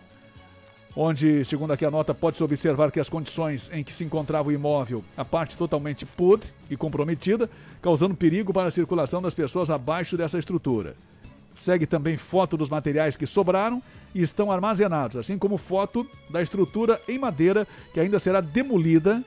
[0.99, 4.51] onde, segundo aqui a nota, pode-se observar que as condições em que se encontrava o
[4.51, 7.47] imóvel, a parte totalmente podre e comprometida,
[7.79, 10.95] causando perigo para a circulação das pessoas abaixo dessa estrutura.
[11.55, 13.81] Segue também foto dos materiais que sobraram
[14.13, 19.23] e estão armazenados, assim como foto da estrutura em madeira que ainda será demolida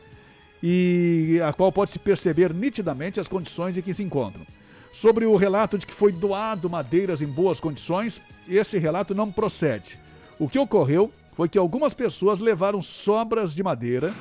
[0.61, 4.45] e a qual pode-se perceber nitidamente as condições em que se encontram.
[4.93, 9.97] Sobre o relato de que foi doado madeiras em boas condições, esse relato não procede.
[10.37, 14.13] O que ocorreu foi que algumas pessoas levaram sobras de madeira,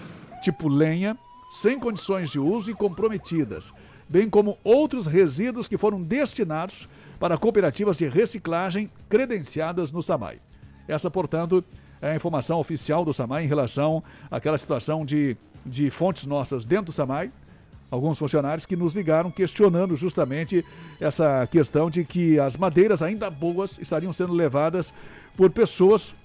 [0.41, 1.17] tipo lenha,
[1.51, 3.73] sem condições de uso e comprometidas,
[4.07, 6.87] bem como outros resíduos que foram destinados
[7.19, 10.39] para cooperativas de reciclagem credenciadas no SAMAI.
[10.87, 11.61] Essa, portanto,
[12.01, 14.01] é a informação oficial do SAMAI em relação
[14.31, 17.33] àquela situação de, de fontes nossas dentro do SAMAI,
[17.91, 20.63] alguns funcionários que nos ligaram questionando justamente
[21.01, 24.93] essa questão de que as madeiras ainda boas estariam sendo levadas
[25.35, 26.15] por pessoas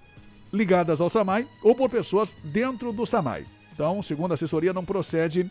[0.55, 3.45] ligadas ao SAMAI ou por pessoas dentro do SAMAI.
[3.73, 5.51] Então, segundo a assessoria, não procede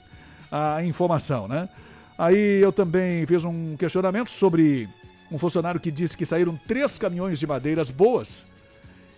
[0.52, 1.68] a informação, né?
[2.18, 4.88] Aí eu também fiz um questionamento sobre
[5.32, 8.46] um funcionário que disse que saíram três caminhões de madeiras boas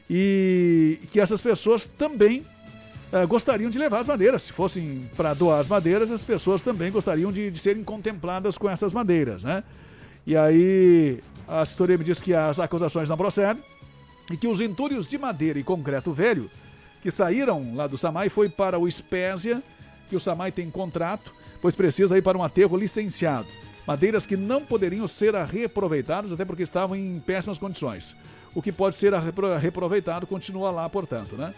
[0.10, 2.46] e que essas pessoas também
[3.12, 4.44] uh, gostariam de levar as madeiras.
[4.44, 8.70] Se fossem para doar as madeiras, as pessoas também gostariam de, de, serem contempladas com
[8.70, 9.64] essas madeiras, né?
[10.26, 13.62] E aí a assessoria me disse que as acusações não procedem
[14.32, 16.50] e que os entulhos de madeira e concreto velho
[17.02, 19.62] que saíram lá do Samai foi para o Espésia,
[20.10, 23.48] que o Samai tem contrato, pois precisa ir para um aterro licenciado.
[23.86, 28.16] Madeiras que não poderiam ser reaproveitadas, até porque estavam em péssimas condições.
[28.56, 31.54] O que pode ser reaproveitado continua lá, portanto, né?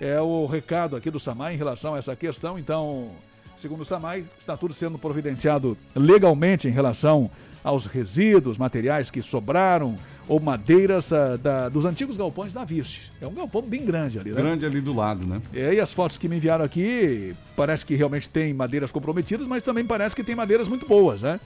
[0.00, 2.58] É o recado aqui do Samai em relação a essa questão.
[2.58, 3.10] Então,
[3.56, 7.30] segundo o Samai, está tudo sendo providenciado legalmente em relação
[7.62, 9.94] aos resíduos, materiais que sobraram
[10.30, 13.10] ou madeiras uh, da, dos antigos galpões da Viste.
[13.20, 14.40] É um galpão bem grande ali, né?
[14.40, 15.42] Grande ali do lado, né?
[15.52, 19.64] É, e as fotos que me enviaram aqui, parece que realmente tem madeiras comprometidas, mas
[19.64, 21.40] também parece que tem madeiras muito boas, né?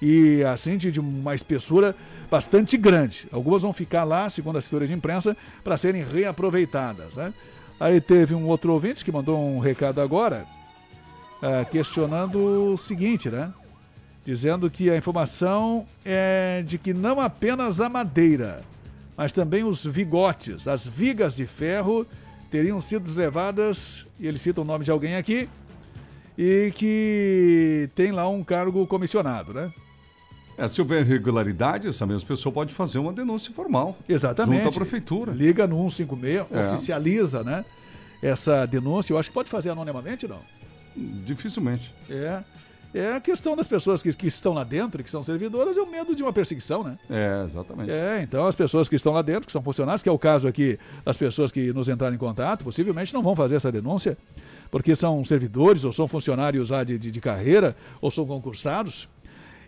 [0.00, 1.96] E assim, de, de uma espessura
[2.30, 3.26] bastante grande.
[3.32, 7.34] Algumas vão ficar lá, segundo a assessoria de imprensa, para serem reaproveitadas, né?
[7.80, 10.46] Aí teve um outro ouvinte que mandou um recado agora,
[11.42, 13.52] uh, questionando o seguinte, né?
[14.28, 18.60] Dizendo que a informação é de que não apenas a madeira,
[19.16, 22.06] mas também os vigotes, as vigas de ferro
[22.50, 25.48] teriam sido levadas, e ele cita o nome de alguém aqui,
[26.36, 29.72] e que tem lá um cargo comissionado, né?
[30.58, 33.96] É, se houver irregularidade, essa mesma pessoa pode fazer uma denúncia formal.
[34.06, 34.62] Exatamente.
[34.62, 35.32] Junto à prefeitura.
[35.32, 36.68] Liga no 156, é.
[36.68, 37.64] oficializa, né?
[38.22, 39.14] Essa denúncia.
[39.14, 40.40] Eu acho que pode fazer anonimamente, não?
[41.24, 41.94] Dificilmente.
[42.10, 42.42] É.
[42.94, 45.86] É a questão das pessoas que, que estão lá dentro, que são servidoras, é o
[45.86, 46.98] medo de uma perseguição, né?
[47.10, 47.90] É, exatamente.
[47.90, 50.48] É, então as pessoas que estão lá dentro, que são funcionários, que é o caso
[50.48, 54.16] aqui das pessoas que nos entraram em contato, possivelmente não vão fazer essa denúncia,
[54.70, 59.08] porque são servidores, ou são funcionários de, de, de carreira, ou são concursados,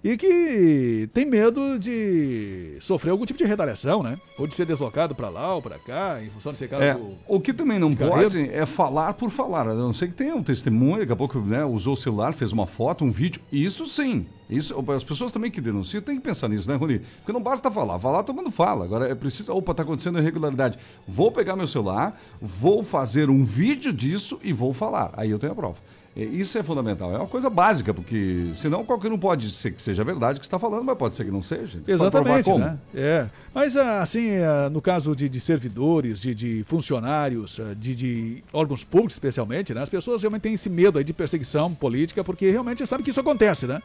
[0.02, 4.18] e que tem medo de sofrer algum tipo de retaliação, né?
[4.38, 6.94] Ou de ser deslocado para lá ou para cá, em função de ser cara é,
[6.94, 9.68] do, O que também não pode é falar por falar.
[9.68, 12.50] A não sei que tenha um testemunho, daqui a pouco né, usou o celular, fez
[12.50, 13.42] uma foto, um vídeo.
[13.52, 14.26] Isso sim.
[14.48, 17.00] Isso, as pessoas também que denunciam têm que pensar nisso, né, Rony?
[17.18, 17.98] Porque não basta falar.
[18.00, 18.84] Falar todo mundo fala.
[18.84, 19.52] Agora é preciso.
[19.52, 20.78] Opa, tá acontecendo irregularidade.
[21.06, 25.12] Vou pegar meu celular, vou fazer um vídeo disso e vou falar.
[25.12, 25.76] Aí eu tenho a prova.
[26.16, 29.80] É, isso é fundamental, é uma coisa básica, porque senão qualquer um pode ser que
[29.80, 31.80] seja verdade o que está falando, mas pode ser que não seja.
[31.86, 32.78] Exatamente, né?
[32.94, 33.26] É.
[33.54, 38.44] Mas ah, assim, ah, no caso de, de servidores, de, de funcionários, ah, de, de,
[38.52, 39.82] órgãos públicos especialmente, né?
[39.82, 43.20] As pessoas realmente têm esse medo aí de perseguição política, porque realmente sabe que isso
[43.20, 43.80] acontece, né?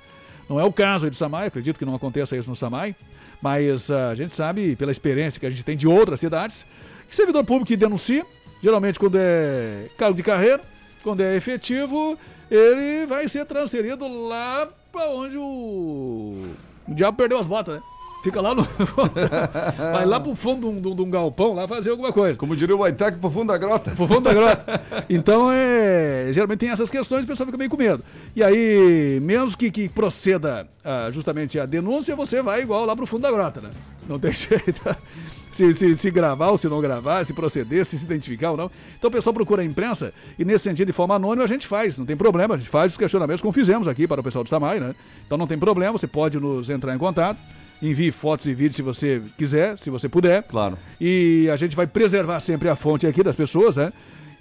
[0.49, 2.95] Não é o caso aí do Samai, acredito que não aconteça isso no Samai,
[3.41, 6.65] mas a gente sabe, pela experiência que a gente tem de outras cidades,
[7.07, 8.25] que servidor público que denuncia,
[8.61, 10.61] geralmente quando é cargo de carreira,
[11.05, 12.17] quando é efetivo,
[12.49, 16.47] ele vai ser transferido lá para onde o...
[16.87, 17.81] o diabo perdeu as botas, né?
[18.23, 18.63] Fica lá no.
[19.93, 22.35] vai lá pro fundo de um, de um, galpão lá fazer alguma coisa.
[22.35, 23.91] Como diria o Waitaki, pro fundo da grota.
[23.91, 24.81] Pro fundo da grota.
[25.07, 28.03] Então, é, geralmente tem essas questões e o pessoal fica meio com medo.
[28.35, 33.05] E aí, mesmo que, que proceda ah, justamente a denúncia, você vai igual lá pro
[33.05, 33.69] fundo da grota, né?
[34.09, 34.81] Não tem jeito
[35.55, 38.69] se, se, se gravar ou se não gravar, se proceder, se se identificar ou não.
[38.97, 41.97] Então o pessoal procura a imprensa e nesse sentido, de forma anônima, a gente faz,
[41.97, 44.49] não tem problema, a gente faz os questionamentos como fizemos aqui para o pessoal do
[44.49, 44.93] Samai, né?
[45.25, 47.39] Então não tem problema, você pode nos entrar em contato.
[47.81, 50.43] Envie fotos e vídeos se você quiser, se você puder.
[50.43, 50.77] Claro.
[50.99, 53.91] E a gente vai preservar sempre a fonte aqui das pessoas, né?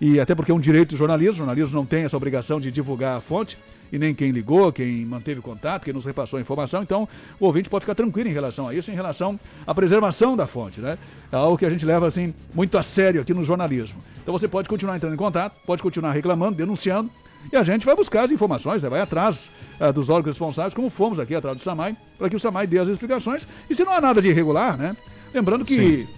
[0.00, 2.70] E até porque é um direito do jornalismo, o jornalismo não tem essa obrigação de
[2.70, 3.56] divulgar a fonte
[3.92, 6.82] e nem quem ligou, quem manteve contato, quem nos repassou a informação.
[6.82, 10.46] Então, o ouvinte pode ficar tranquilo em relação a isso, em relação à preservação da
[10.46, 10.98] fonte, né?
[11.30, 14.00] É algo que a gente leva, assim, muito a sério aqui no jornalismo.
[14.20, 17.10] Então, você pode continuar entrando em contato, pode continuar reclamando, denunciando,
[17.52, 18.88] E a gente vai buscar as informações, né?
[18.88, 22.40] vai atrás ah, dos órgãos responsáveis, como fomos aqui atrás do SAMAI, para que o
[22.40, 23.46] SAMAI dê as explicações.
[23.68, 24.96] E se não há nada de irregular, né?
[25.32, 26.08] Lembrando que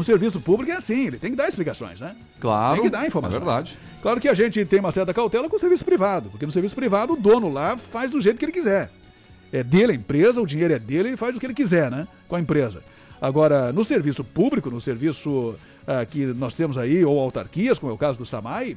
[0.00, 2.14] o serviço público é assim, ele tem que dar explicações, né?
[2.40, 2.74] Claro.
[2.74, 3.36] Tem que dar informações.
[3.42, 3.78] É verdade.
[4.00, 6.74] Claro que a gente tem uma certa cautela com o serviço privado, porque no serviço
[6.74, 8.90] privado o dono lá faz do jeito que ele quiser.
[9.52, 12.06] É dele a empresa, o dinheiro é dele, ele faz o que ele quiser, né?
[12.28, 12.82] Com a empresa.
[13.20, 15.54] Agora, no serviço público, no serviço
[15.86, 18.76] ah, que nós temos aí, ou autarquias, como é o caso do SAMAI,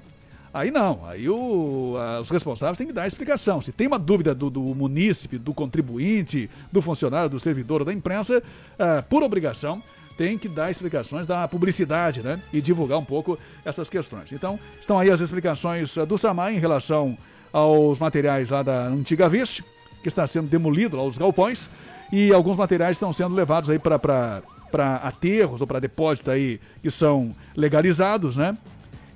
[0.54, 1.06] aí não.
[1.06, 3.62] Aí o- ah, os responsáveis têm que dar explicação.
[3.62, 7.94] Se tem uma dúvida do, do munícipe, do contribuinte, do funcionário, do servidor ou da
[7.94, 8.42] imprensa,
[8.80, 9.84] ah, por obrigação,
[10.22, 12.40] tem que dar explicações da publicidade, né?
[12.54, 14.32] E divulgar um pouco essas questões.
[14.32, 17.18] Então, estão aí as explicações ah, do SAMAI em relação
[17.52, 19.64] aos materiais lá da antiga Viste,
[20.04, 21.68] que está sendo demolido lá os galpões,
[22.12, 26.92] e alguns materiais estão sendo levados aí para para aterros ou para depósitos aí que
[26.92, 28.56] são legalizados, né?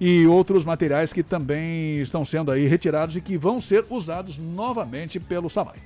[0.02, 5.20] E outros materiais que também estão sendo aí retirados e que vão ser usados novamente
[5.20, 5.78] pelo SAMAI.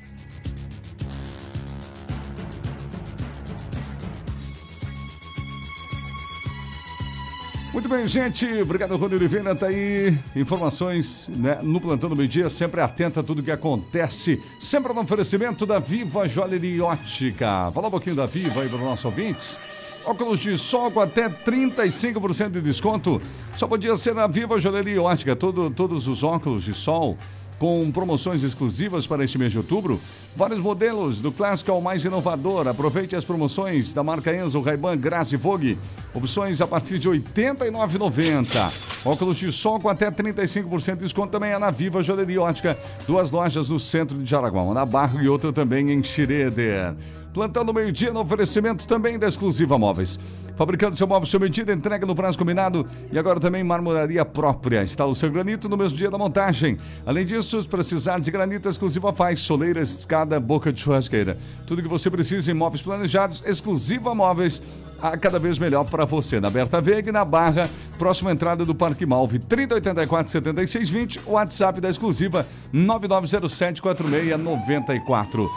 [7.80, 8.46] Muito bem, gente.
[8.62, 9.56] Obrigado, Rony Oliveira.
[9.56, 12.50] Tá aí informações né, no Plantão do Meio Dia.
[12.50, 14.44] Sempre atento a tudo que acontece.
[14.60, 17.72] Sempre no oferecimento da Viva Joalheria Ótica.
[17.72, 19.58] Fala um pouquinho da Viva aí para os nossos ouvintes.
[20.04, 23.22] Óculos de sol com até 35% de desconto.
[23.56, 25.34] Só podia ser na Viva Joalheria Ótica.
[25.34, 27.18] Todo, todos os óculos de sol
[27.60, 30.00] com promoções exclusivas para este mês de outubro.
[30.36, 32.68] Vários modelos, do clássico ao mais inovador.
[32.68, 35.78] Aproveite as promoções da marca Enzo, Ray-Ban, Graça e Vogue.
[36.14, 39.06] Opções a partir de R$ 89,90.
[39.06, 42.80] Óculos de sol com até 35% de desconto também é na Viva Joalheria Ótica.
[43.06, 46.96] Duas lojas no centro de Jaraguá, uma na Barro e outra também em Xireder.
[47.34, 50.20] Plantão no meio-dia no oferecimento também da Exclusiva Móveis.
[50.56, 54.84] Fabricando seu móvel sob medida, entrega no prazo combinado e agora também marmoraria própria.
[54.84, 56.78] Instala o seu granito no mesmo dia da montagem.
[57.06, 61.38] Além disso, se precisar de granito exclusiva faz soleira, escada, boca de churrasqueira.
[61.66, 64.62] Tudo que você precisa em móveis planejados, Exclusiva Móveis
[65.02, 66.40] a cada vez melhor para você.
[66.40, 71.90] Na Berta Veiga e na Barra, próxima entrada do Parque Malve, 3084 7620, WhatsApp da
[71.90, 75.50] exclusiva 9907 4694.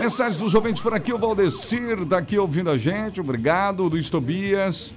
[0.00, 4.94] Mensagens dos ouvintes por aqui, o Valdecir daqui ouvindo a gente, obrigado, o Luiz Tobias.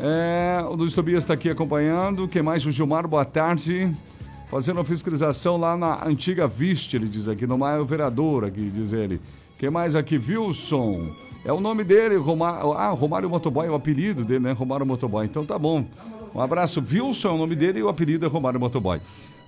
[0.00, 2.26] É, o Luiz Tobias está aqui acompanhando.
[2.26, 2.66] Quem mais?
[2.66, 3.88] O Gilmar, boa tarde.
[4.48, 8.92] Fazendo a fiscalização lá na antiga Viste, ele diz aqui, no Maio Vereador, aqui, diz
[8.92, 9.20] ele.
[9.56, 10.16] Quem mais aqui?
[10.16, 11.08] Wilson.
[11.44, 12.72] É o nome dele, Romário.
[12.72, 14.50] Ah, Romário Motoboy, é o apelido dele, né?
[14.50, 15.24] Romário Motoboy.
[15.26, 15.84] Então tá bom.
[16.34, 19.00] Um abraço, Wilson é o nome dele e o apelido é Romário Motoboy.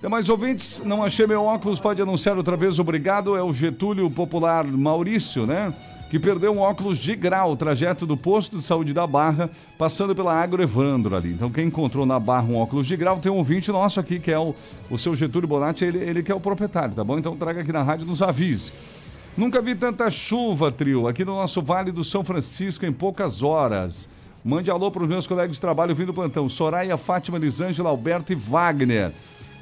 [0.05, 3.35] Demais ouvintes, não achei meu óculos, pode anunciar outra vez, obrigado.
[3.35, 5.73] É o Getúlio Popular Maurício, né?
[6.11, 10.31] Que perdeu um óculos de grau, trajeto do posto de saúde da Barra, passando pela
[10.31, 11.33] Agro Evandro ali.
[11.33, 14.31] Então, quem encontrou na Barra um óculos de grau, tem um ouvinte nosso aqui, que
[14.31, 14.53] é o,
[14.91, 17.17] o seu Getúlio Bonatti, ele, ele que é o proprietário, tá bom?
[17.17, 18.71] Então, traga aqui na rádio, nos avise.
[19.35, 24.07] Nunca vi tanta chuva, trio, aqui no nosso Vale do São Francisco em poucas horas.
[24.43, 26.47] Mande alô para os meus colegas de trabalho vindo do plantão.
[26.47, 29.11] Soraya, Fátima, Lisângela, Alberto e Wagner.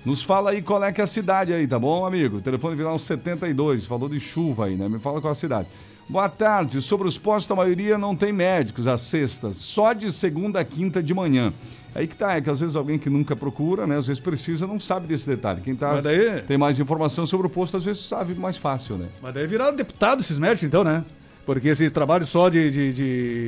[0.06, 2.42] Nos fala aí qual é que é a cidade aí, tá bom, amigo?
[2.42, 4.89] Telefone final 72, falou de chuva aí, né?
[4.89, 5.68] Me fala qual é a cidade.
[6.10, 6.82] Boa tarde.
[6.82, 11.02] Sobre os postos, a maioria não tem médicos às sextas, só de segunda a quinta
[11.02, 11.54] de manhã.
[11.96, 13.98] Aí que tá, é que às vezes alguém que nunca procura, né?
[13.98, 15.62] Às vezes precisa, não sabe desse detalhe.
[15.62, 19.08] Quem tá, daí- tem mais informação sobre o posto, às vezes sabe mais fácil, né?
[19.22, 21.06] Mas daí viraram deputado esses médicos, então, né?
[21.45, 22.93] Porque esse trabalho só de, de,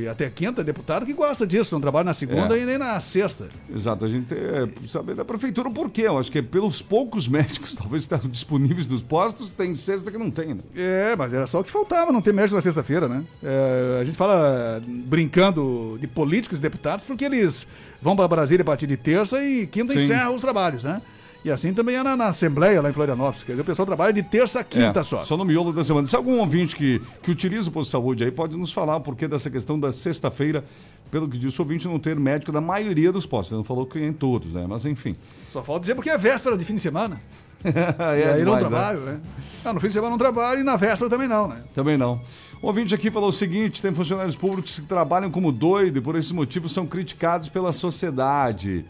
[0.01, 2.61] de até quinta, deputado que gosta disso, não trabalha na segunda É.
[2.61, 3.47] e nem na sexta.
[3.73, 6.01] Exato, a gente é, saber da prefeitura o porquê.
[6.01, 10.17] Eu acho que é pelos poucos médicos, talvez estão disponíveis nos postos, tem sexta que
[10.17, 10.61] não tem, né?
[10.75, 13.23] É, mas era só o que faltava, não ter médico na sexta-feira, né?
[13.41, 17.65] É, a gente fala brincando de políticos e deputados porque eles
[18.01, 20.03] vão para Brasília a partir de terça e quinta Sim.
[20.03, 21.01] encerra os trabalhos, né?
[21.45, 23.43] E assim também é na, na Assembleia lá em Florianópolis.
[23.43, 25.23] Quer dizer, o pessoal trabalha de terça a quinta É, só.
[25.23, 26.07] Só no miolo da semana.
[26.07, 29.01] Se algum ouvinte que, que utiliza o posto de saúde aí pode nos falar o
[29.01, 30.65] porquê dessa questão da sexta-feira,
[31.11, 33.51] pelo que disse o ouvinte, não ter médico da maioria dos postos.
[33.51, 34.65] Ele não falou que em todos, né?
[34.67, 35.15] Mas enfim.
[35.45, 37.21] Só falta dizer porque é véspera de fim de semana.
[37.63, 38.69] É e aí não demais, né?
[38.69, 39.21] trabalho, né?
[39.63, 41.63] Não, no fim de semana não trabalho e na véspera também não, né?
[41.73, 42.21] Também não.
[42.61, 46.15] O ouvinte aqui falou o seguinte: tem funcionários públicos que trabalham como doido e por
[46.15, 48.85] esses motivos são criticados pela sociedade.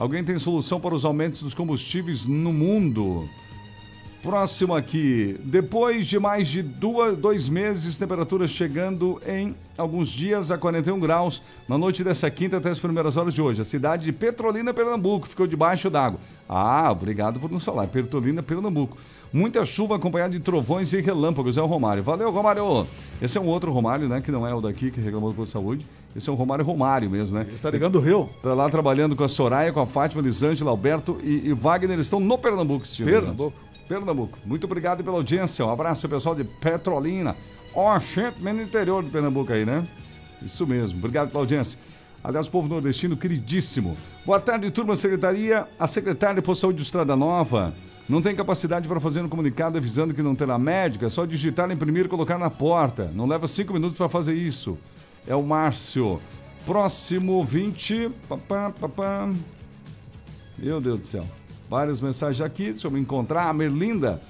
[0.00, 3.28] Alguém tem solução para os aumentos dos combustíveis no mundo?
[4.22, 5.38] Próximo aqui.
[5.44, 11.42] Depois de mais de duas, dois meses, temperatura chegando em alguns dias a 41 graus
[11.68, 13.60] na noite dessa quinta até as primeiras horas de hoje.
[13.60, 16.18] A cidade de Petrolina, Pernambuco, ficou debaixo d'água.
[16.48, 17.86] Ah, obrigado por nos falar.
[17.86, 18.96] Petrolina, Pernambuco.
[19.30, 21.58] Muita chuva acompanhada de trovões e relâmpagos.
[21.58, 22.02] É o Romário.
[22.02, 22.86] Valeu, Romário.
[23.20, 24.22] Esse é um outro Romário, né?
[24.22, 25.84] Que não é o daqui que reclamou com saúde.
[26.14, 27.42] Esse é um Romário Romário mesmo, né?
[27.46, 28.28] Ele está ligando o Rio.
[28.42, 31.92] Tá lá trabalhando com a Soraya, com a Fátima, Lisângela, Alberto e, e Wagner.
[31.92, 33.06] Eles estão no Pernambuco, assistindo.
[33.06, 33.56] Pernambuco.
[33.88, 34.38] Pernambuco.
[34.44, 35.64] Muito obrigado pela audiência.
[35.64, 37.36] Um abraço pessoal de Petrolina.
[37.74, 39.86] Ó, gente, meio no interior de Pernambuco aí, né?
[40.42, 40.98] Isso mesmo.
[40.98, 41.78] Obrigado pela audiência.
[42.22, 43.96] Aliás, povo nordestino queridíssimo.
[44.26, 45.66] Boa tarde, turma secretaria.
[45.78, 47.72] A secretária de Saúde de Estrada Nova
[48.08, 51.06] não tem capacidade para fazer um comunicado avisando que não terá médica.
[51.06, 53.10] É só digitar, imprimir e colocar na porta.
[53.14, 54.76] Não leva cinco minutos para fazer isso.
[55.30, 56.20] É o Márcio.
[56.66, 58.10] Próximo 20.
[58.28, 59.30] Papá, papá.
[60.58, 61.24] Meu Deus do céu.
[61.68, 63.48] Várias mensagens aqui, deixa eu me encontrar.
[63.48, 64.20] A Merlinda.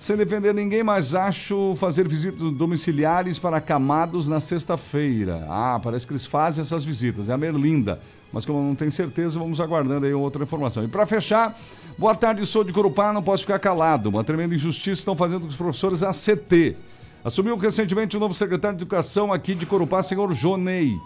[0.00, 5.46] Sem defender ninguém, mas acho fazer visitas domiciliares para camados na sexta-feira.
[5.48, 7.28] Ah, parece que eles fazem essas visitas.
[7.28, 8.00] É a Merlinda.
[8.32, 10.82] Mas como eu não tenho certeza, vamos aguardando aí outra informação.
[10.82, 11.56] E para fechar,
[11.96, 14.08] boa tarde, sou de Corupá, não posso ficar calado.
[14.08, 16.76] Uma tremenda injustiça estão fazendo com os professores ACT.
[17.24, 20.96] Assumiu recentemente o novo secretário de Educação aqui de Corupá, senhor Jonei.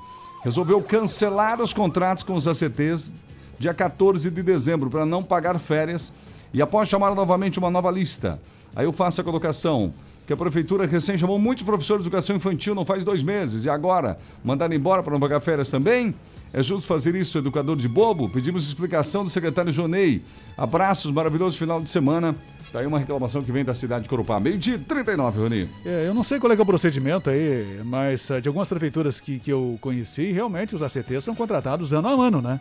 [0.42, 3.12] Resolveu cancelar os contratos com os ACTs
[3.58, 6.12] dia 14 de dezembro, para não pagar férias.
[6.54, 8.40] E após chamar novamente uma nova lista,
[8.74, 9.92] aí eu faço a colocação
[10.26, 13.70] que a prefeitura recém chamou muitos professores de educação infantil não faz dois meses e
[13.70, 16.14] agora mandaram embora para não pagar férias também?
[16.52, 18.28] É justo fazer isso, educador de bobo?
[18.28, 20.22] Pedimos explicação do secretário Jonei.
[20.56, 22.34] Abraços, maravilhoso final de semana.
[22.76, 24.38] Tá aí uma reclamação que vem da cidade de Corupá.
[24.38, 25.68] Meio dia 39, Rony.
[25.82, 29.18] É, eu não sei qual é, é o procedimento aí, mas eh, de algumas prefeituras
[29.18, 32.60] que, que eu conheci, realmente os ACTs são contratados ano a ano, né?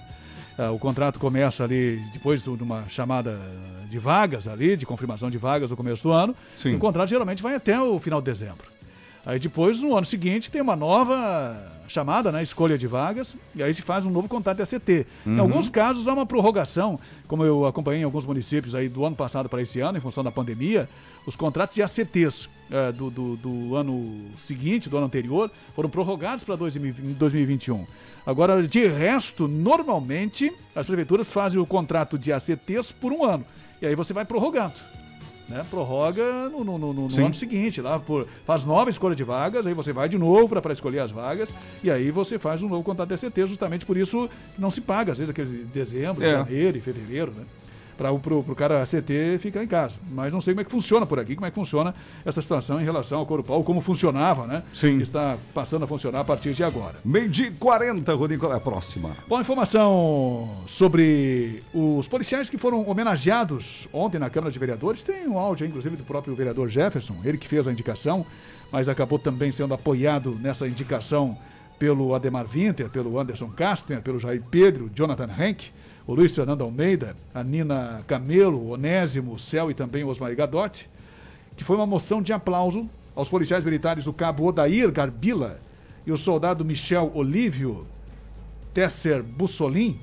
[0.57, 3.37] Uh, o contrato começa ali depois de uma chamada
[3.89, 6.33] de vagas ali, de confirmação de vagas no começo do ano.
[6.55, 6.75] Sim.
[6.75, 8.67] O contrato geralmente vai até o final de dezembro.
[9.25, 13.73] Aí depois, no ano seguinte, tem uma nova chamada, né, escolha de vagas, e aí
[13.73, 15.07] se faz um novo contrato de ACT.
[15.25, 15.35] Uhum.
[15.35, 19.15] Em alguns casos há uma prorrogação, como eu acompanhei em alguns municípios aí do ano
[19.15, 20.89] passado para esse ano, em função da pandemia,
[21.25, 26.43] os contratos de ACTs uh, do, do, do, ano seguinte, do ano anterior, foram prorrogados
[26.43, 27.85] para 2021.
[28.25, 33.45] Agora, de resto, normalmente as prefeituras fazem o contrato de ACTs por um ano.
[33.81, 34.73] E aí você vai prorrogando.
[35.47, 35.63] Né?
[35.69, 39.73] Prorroga no, no, no, no ano seguinte, lá por, faz nova escolha de vagas, aí
[39.73, 43.09] você vai de novo para escolher as vagas, e aí você faz um novo contrato
[43.09, 46.31] de ACT, justamente por isso não se paga, às vezes, aqueles de dezembro, é.
[46.31, 47.43] janeiro e fevereiro, né?
[47.97, 49.97] Para o pro, pro cara ACT ficar em casa.
[50.11, 51.93] Mas não sei como é que funciona por aqui, como é que funciona
[52.25, 54.63] essa situação em relação ao Corupal, como funcionava, né?
[54.73, 54.97] Sim.
[54.97, 56.95] Que está passando a funcionar a partir de agora.
[57.03, 59.11] Meio de 40, Rodrigo, qual é a próxima?
[59.27, 65.03] Bom, informação sobre os policiais que foram homenageados ontem na Câmara de Vereadores.
[65.03, 68.25] Tem um áudio, inclusive, do próprio vereador Jefferson, ele que fez a indicação,
[68.71, 71.37] mas acabou também sendo apoiado nessa indicação
[71.77, 75.71] pelo Ademar Winter, pelo Anderson Kastner, pelo Jair Pedro, Jonathan Henk
[76.07, 80.87] o Luiz Fernando Almeida, a Nina Camelo, Onésimo, Céu e também o Osmar Gadotti,
[81.57, 85.59] que foi uma moção de aplauso aos policiais militares do cabo Odair Garbila
[86.05, 87.87] e o soldado Michel Olívio
[88.73, 89.97] Tesser Bussolin,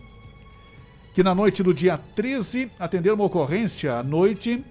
[1.14, 4.64] que na noite do dia 13 atenderam uma ocorrência à noite,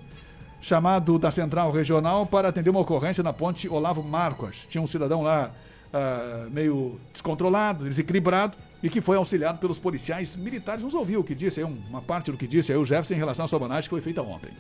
[0.62, 4.68] chamado da Central Regional para atender uma ocorrência na ponte Olavo Marcos.
[4.70, 5.52] Tinha um cidadão lá
[5.94, 10.82] uh, meio descontrolado, desequilibrado, e que foi auxiliado pelos policiais militares.
[10.82, 13.18] Vamos ouvir o que disse, aí, uma parte do que disse aí o Jefferson em
[13.18, 14.52] relação à sua homenagem que foi feita ontem.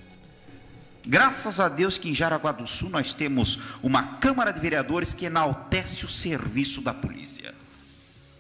[1.06, 5.26] Graças a Deus que em Jaraguá do Sul nós temos uma Câmara de Vereadores que
[5.26, 7.56] enaltece o serviço da polícia.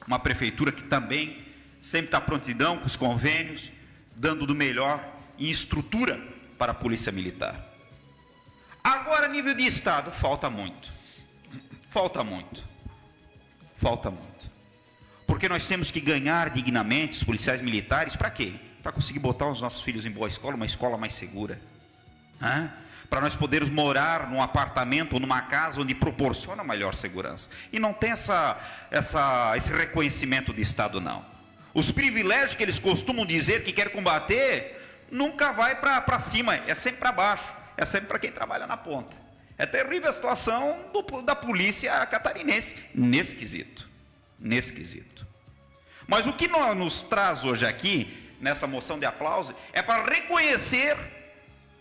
[0.06, 1.44] Uma prefeitura que também
[1.82, 3.72] sempre está prontidão com os convênios,
[4.16, 5.04] dando do melhor
[5.40, 6.22] em estrutura
[6.58, 7.60] para a polícia militar.
[8.84, 10.90] Agora, nível de Estado, falta muito.
[11.90, 12.64] Falta muito.
[13.78, 14.31] Falta muito.
[15.32, 18.56] Porque nós temos que ganhar dignamente os policiais militares, para quê?
[18.84, 21.58] Para conseguir botar os nossos filhos em boa escola, uma escola mais segura.
[23.10, 27.50] Para nós podermos morar num apartamento numa casa onde proporciona maior segurança.
[27.72, 28.60] E não tem essa,
[28.92, 31.26] essa, esse reconhecimento de Estado, não.
[31.74, 37.00] Os privilégios que eles costumam dizer que quer combater, nunca vai para cima, é sempre
[37.00, 39.16] para baixo, é sempre para quem trabalha na ponta.
[39.58, 43.90] É terrível a situação do, da polícia catarinense nesse quesito.
[44.38, 45.11] Nesse quesito.
[46.12, 46.46] Mas o que
[46.76, 50.98] nos traz hoje aqui, nessa moção de aplauso, é para reconhecer,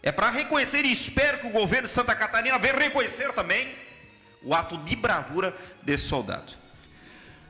[0.05, 3.67] é para reconhecer e espero que o governo de Santa Catarina venha reconhecer também
[4.41, 5.53] o ato de bravura
[5.83, 6.53] desse soldado.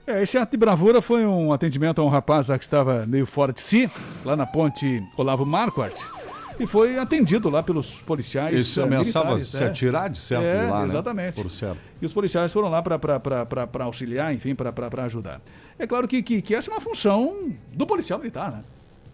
[0.07, 3.53] É, esse ato de bravura foi um atendimento a um rapaz que estava meio fora
[3.53, 3.91] de si,
[4.25, 5.95] lá na ponte Olavo Marquardt.
[6.61, 8.67] E foi atendido lá pelos policiais.
[8.67, 10.89] Se eh, ameaçava se atirar de certo É, lá, né?
[10.89, 11.35] exatamente.
[11.35, 11.79] Por certo.
[12.01, 15.41] E os policiais foram lá para auxiliar, enfim, para ajudar.
[15.79, 18.63] É claro que, que, que essa é uma função do policial militar, né?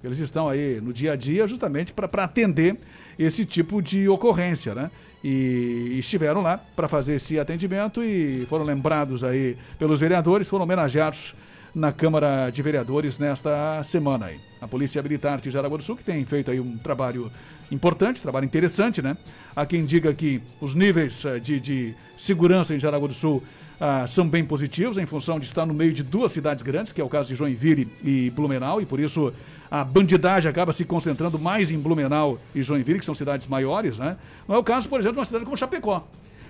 [0.03, 2.76] Eles estão aí no dia a dia justamente para atender
[3.18, 4.90] esse tipo de ocorrência, né?
[5.24, 11.34] E estiveram lá para fazer esse atendimento e foram lembrados aí pelos vereadores, foram homenageados
[11.77, 14.41] na Câmara de Vereadores nesta semana aí.
[14.62, 17.31] A Polícia Militar de Jaraguá do Sul que tem feito aí um trabalho
[17.70, 19.14] importante, trabalho interessante, né?
[19.55, 23.43] Há quem diga que os níveis eh, de, de segurança em Jaraguá do Sul
[23.79, 27.01] ah, são bem positivos em função de estar no meio de duas cidades grandes, que
[27.01, 29.31] é o caso de Joinville e Blumenau, e por isso
[29.70, 34.16] a bandidagem acaba se concentrando mais em Blumenau e Joinville, que são cidades maiores, né?
[34.49, 36.09] Não é o caso, por exemplo, de uma cidade como Chapecó.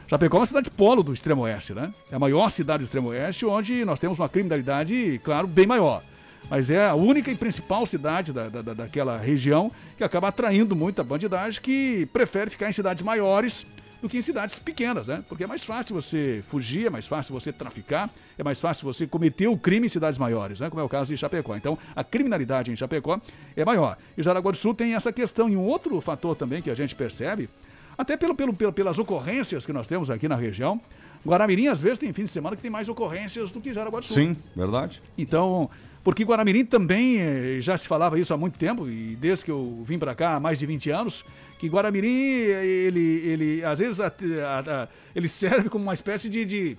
[0.09, 1.93] Chapecó é uma cidade polo do extremo oeste, né?
[2.11, 6.03] É a maior cidade do extremo oeste, onde nós temos uma criminalidade, claro, bem maior.
[6.49, 10.77] Mas é a única e principal cidade da, da, da- daquela região que acaba atraindo
[10.77, 13.67] muita bandidagem que prefere ficar em cidades maiores
[14.01, 15.25] do que em cidades pequenas, né?
[15.29, 19.09] Porque é mais fácil você fugir, é mais fácil você traficar, é mais fácil você
[19.09, 20.71] cometer o crime em cidades maiores, né?
[20.71, 21.57] Como é o caso de Chapecó.
[21.57, 23.21] Então, a criminalidade em Chapecó
[23.57, 23.97] é maior.
[24.17, 25.49] E Jaraguá do Sul tem essa questão.
[25.49, 27.49] E um outro fator também que a gente percebe,
[27.97, 30.81] até pelo, pelo, pelo- pelas ocorrências que nós temos aqui na região,
[31.27, 34.07] Guaramirim, às vezes, tem fim de semana que tem mais ocorrências do que Jaraguá do
[34.07, 34.15] Sul.
[34.15, 35.03] Sim, verdade.
[35.19, 35.69] Então,
[36.05, 39.83] porque Guaramirim também eh, já se falava isso há muito tempo, e desde que eu
[39.85, 41.25] vim para cá há mais de 20 anos,
[41.59, 46.45] que Guaramirim, ele, ele às vezes, a- a- a- ele serve como uma espécie de,
[46.45, 46.77] de,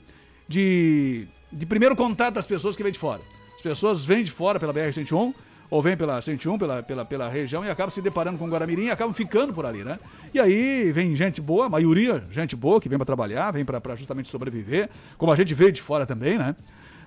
[0.47, 3.21] de, de primeiro contato das pessoas que vêm de fora.
[3.57, 5.33] As pessoas vêm de fora pela BR-101,
[5.69, 8.91] ou vêm pela 101, pela, pela, pela região, e acabam se deparando com Guaramirim e
[8.91, 9.99] acabam ficando por ali, né?
[10.33, 13.95] E aí vem gente boa, a maioria gente boa, que vem para trabalhar, vem para
[13.95, 16.55] justamente sobreviver, como a gente veio de fora também, né?